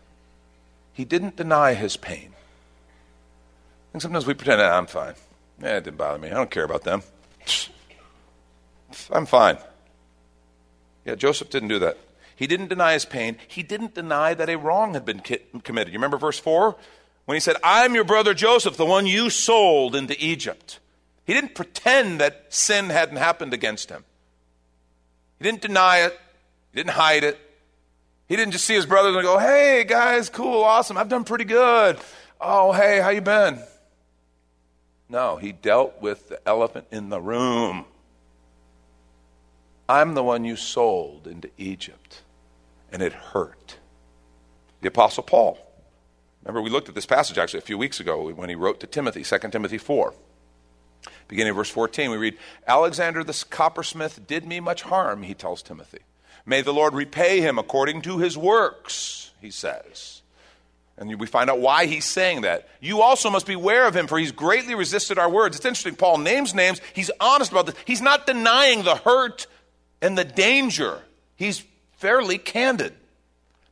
He 0.92 1.04
didn't 1.04 1.36
deny 1.36 1.74
his 1.74 1.96
pain. 1.96 2.32
And 3.92 4.02
sometimes 4.02 4.26
we 4.26 4.34
pretend, 4.34 4.60
ah, 4.60 4.76
I'm 4.76 4.88
fine. 4.88 5.14
Yeah, 5.62 5.76
it 5.76 5.84
didn't 5.84 5.98
bother 5.98 6.18
me. 6.18 6.30
I 6.30 6.34
don't 6.34 6.50
care 6.50 6.64
about 6.64 6.82
them. 6.82 7.04
I'm 9.12 9.26
fine. 9.26 9.58
Yeah, 11.04 11.14
Joseph 11.14 11.48
didn't 11.48 11.68
do 11.68 11.78
that. 11.78 11.96
He 12.38 12.46
didn't 12.46 12.68
deny 12.68 12.92
his 12.92 13.04
pain. 13.04 13.36
He 13.48 13.64
didn't 13.64 13.94
deny 13.94 14.32
that 14.32 14.48
a 14.48 14.56
wrong 14.56 14.94
had 14.94 15.04
been 15.04 15.20
committed. 15.20 15.92
You 15.92 15.98
remember 15.98 16.18
verse 16.18 16.38
4? 16.38 16.76
When 17.24 17.34
he 17.34 17.40
said, 17.40 17.56
I'm 17.64 17.96
your 17.96 18.04
brother 18.04 18.32
Joseph, 18.32 18.76
the 18.76 18.86
one 18.86 19.06
you 19.06 19.28
sold 19.28 19.96
into 19.96 20.16
Egypt. 20.24 20.78
He 21.24 21.34
didn't 21.34 21.56
pretend 21.56 22.20
that 22.20 22.46
sin 22.48 22.90
hadn't 22.90 23.16
happened 23.16 23.52
against 23.52 23.90
him. 23.90 24.04
He 25.38 25.44
didn't 25.44 25.62
deny 25.62 25.98
it, 25.98 26.18
he 26.70 26.76
didn't 26.76 26.92
hide 26.92 27.24
it. 27.24 27.38
He 28.28 28.36
didn't 28.36 28.52
just 28.52 28.66
see 28.66 28.74
his 28.74 28.86
brothers 28.86 29.16
and 29.16 29.24
go, 29.24 29.38
"Hey 29.38 29.84
guys, 29.84 30.28
cool, 30.28 30.62
awesome. 30.62 30.96
I've 30.96 31.08
done 31.08 31.24
pretty 31.24 31.44
good. 31.44 31.98
Oh, 32.40 32.72
hey, 32.72 33.00
how 33.00 33.08
you 33.08 33.20
been?" 33.20 33.62
No, 35.08 35.36
he 35.36 35.50
dealt 35.50 36.00
with 36.00 36.28
the 36.28 36.40
elephant 36.46 36.86
in 36.92 37.08
the 37.08 37.20
room. 37.20 37.86
I'm 39.88 40.14
the 40.14 40.22
one 40.22 40.44
you 40.44 40.56
sold 40.56 41.26
into 41.26 41.50
Egypt, 41.56 42.22
and 42.92 43.02
it 43.02 43.12
hurt. 43.12 43.78
The 44.80 44.88
Apostle 44.88 45.22
Paul. 45.22 45.58
Remember, 46.42 46.62
we 46.62 46.70
looked 46.70 46.88
at 46.88 46.94
this 46.94 47.06
passage 47.06 47.38
actually 47.38 47.58
a 47.58 47.62
few 47.62 47.78
weeks 47.78 48.00
ago 48.00 48.32
when 48.32 48.48
he 48.48 48.54
wrote 48.54 48.80
to 48.80 48.86
Timothy, 48.86 49.22
2 49.22 49.38
Timothy 49.50 49.78
4. 49.78 50.14
Beginning 51.28 51.50
of 51.50 51.56
verse 51.56 51.70
14, 51.70 52.10
we 52.10 52.16
read, 52.16 52.38
Alexander 52.66 53.22
the 53.22 53.44
coppersmith 53.50 54.26
did 54.26 54.46
me 54.46 54.60
much 54.60 54.82
harm, 54.82 55.22
he 55.22 55.34
tells 55.34 55.62
Timothy. 55.62 56.00
May 56.46 56.62
the 56.62 56.72
Lord 56.72 56.94
repay 56.94 57.40
him 57.40 57.58
according 57.58 58.02
to 58.02 58.18
his 58.18 58.38
works, 58.38 59.32
he 59.40 59.50
says. 59.50 60.22
And 60.96 61.14
we 61.20 61.26
find 61.26 61.48
out 61.48 61.60
why 61.60 61.86
he's 61.86 62.04
saying 62.04 62.40
that. 62.40 62.68
You 62.80 63.02
also 63.02 63.30
must 63.30 63.46
beware 63.46 63.86
of 63.86 63.94
him, 63.94 64.08
for 64.08 64.18
he's 64.18 64.32
greatly 64.32 64.74
resisted 64.74 65.18
our 65.18 65.30
words. 65.30 65.56
It's 65.56 65.64
interesting. 65.64 65.94
Paul 65.94 66.18
names 66.18 66.54
names. 66.54 66.80
He's 66.92 67.10
honest 67.20 67.52
about 67.52 67.66
this. 67.66 67.76
He's 67.84 68.02
not 68.02 68.26
denying 68.26 68.82
the 68.82 68.96
hurt 68.96 69.46
and 70.02 70.18
the 70.18 70.24
danger. 70.24 71.02
He's 71.36 71.62
fairly 71.98 72.38
candid. 72.38 72.94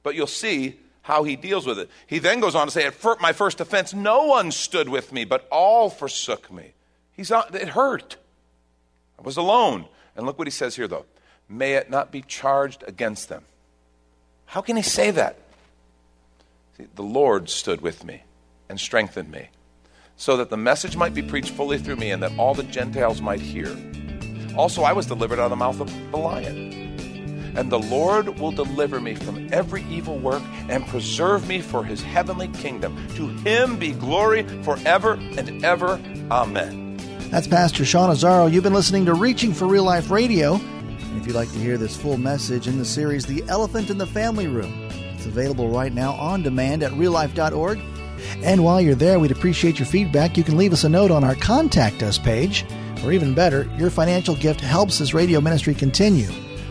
But 0.03 0.15
you'll 0.15 0.27
see 0.27 0.79
how 1.03 1.25
he 1.25 1.37
deals 1.37 1.67
with 1.67 1.79
it. 1.79 1.89
He 2.07 2.19
then 2.19 2.41
goes 2.41 2.55
on 2.55 2.67
to 2.67 2.71
say, 2.71 2.85
At 2.85 3.21
my 3.21 3.33
first 3.33 3.61
offense, 3.61 3.95
no 3.95 4.25
one 4.25 4.53
stood 4.53 4.89
with 4.89 5.13
me, 5.13 5.25
but 5.25 5.47
all 5.51 5.89
forsook 5.89 6.53
me. 6.53 6.73
He's 7.13 7.31
not, 7.31 7.55
it 7.55 7.69
hurt. 7.69 8.17
I 9.19 9.23
was 9.23 9.37
alone. 9.37 9.87
And 10.17 10.27
look 10.27 10.39
what 10.39 10.47
he 10.47 10.53
says 10.53 10.77
here, 10.77 10.89
though. 10.89 11.07
May 11.49 11.75
it 11.75 11.91
not 11.91 12.11
be 12.11 12.23
charged 12.23 12.83
against 12.87 13.29
them. 13.29 13.45
How 14.47 14.61
can 14.61 14.77
he 14.77 14.83
say 14.83 15.11
that? 15.13 15.39
See, 16.77 16.87
the 16.95 17.03
Lord 17.03 17.49
stood 17.49 17.81
with 17.81 18.05
me 18.05 18.23
and 18.69 18.81
strengthened 18.81 19.31
me, 19.31 19.49
so 20.17 20.37
that 20.37 20.51
the 20.51 20.57
message 20.57 20.97
might 20.97 21.15
be 21.15 21.23
preached 21.23 21.51
fully 21.51 21.79
through 21.79 21.97
me 21.97 22.11
and 22.11 22.23
that 22.23 22.37
all 22.39 22.55
the 22.55 22.65
Gentiles 22.65 23.21
might 23.21 23.41
hear. 23.41 23.77
Also, 24.57 24.83
I 24.83 24.93
was 24.93 25.07
delivered 25.07 25.39
out 25.39 25.45
of 25.45 25.51
the 25.51 25.57
mouth 25.57 25.81
of 25.81 26.11
the 26.11 26.17
lion. 26.17 26.86
And 27.57 27.73
the 27.73 27.79
Lord 27.79 28.39
will 28.39 28.53
deliver 28.53 29.01
me 29.01 29.15
from 29.15 29.49
every 29.53 29.83
evil 29.85 30.19
work 30.19 30.43
and 30.69 30.87
preserve 30.87 31.49
me 31.49 31.61
for 31.61 31.83
his 31.83 32.03
heavenly 32.03 32.49
kingdom. 32.49 32.95
To 33.17 33.29
him 33.29 33.79
be 33.79 33.93
glory 33.93 34.43
forever 34.63 35.15
and 35.15 35.65
ever. 35.65 36.01
Amen. 36.31 36.97
That's 37.31 37.49
Pastor 37.49 37.85
Sean 37.85 38.11
Azzaro. 38.11 38.53
You've 38.53 38.63
been 38.63 38.75
listening 38.75 39.07
to 39.07 39.15
Reaching 39.15 39.53
for 39.53 39.67
Real 39.67 39.85
Life 39.85 40.11
Radio. 40.11 40.55
And 40.55 41.21
if 41.21 41.27
you'd 41.27 41.35
like 41.35 41.51
to 41.53 41.59
hear 41.59 41.77
this 41.77 41.97
full 41.97 42.19
message 42.19 42.69
in 42.69 42.79
the 42.79 42.85
series, 42.85 43.27
The 43.27 43.43
Elephant 43.49 43.91
in 43.91 43.99
the 43.99 44.07
Family 44.07 44.47
Room, 44.47 44.89
it's 45.15 45.27
available 45.27 45.69
right 45.69 45.93
now 45.93 46.13
on 46.13 46.43
demand 46.43 46.83
at 46.83 46.93
reallife.org. 46.93 47.81
And 48.43 48.63
while 48.65 48.81
you're 48.81 48.95
there, 48.95 49.19
we'd 49.19 49.31
appreciate 49.31 49.79
your 49.79 49.87
feedback. 49.87 50.37
You 50.37 50.45
can 50.45 50.57
leave 50.57 50.73
us 50.73 50.85
a 50.85 50.89
note 50.89 51.11
on 51.11 51.25
our 51.25 51.35
Contact 51.35 52.03
Us 52.03 52.19
page, 52.19 52.65
or 53.03 53.13
even 53.13 53.35
better, 53.35 53.69
your 53.77 53.91
financial 53.91 54.35
gift 54.37 54.61
helps 54.61 54.99
this 54.99 55.15
radio 55.15 55.41
ministry 55.41 55.75
continue. 55.75 56.29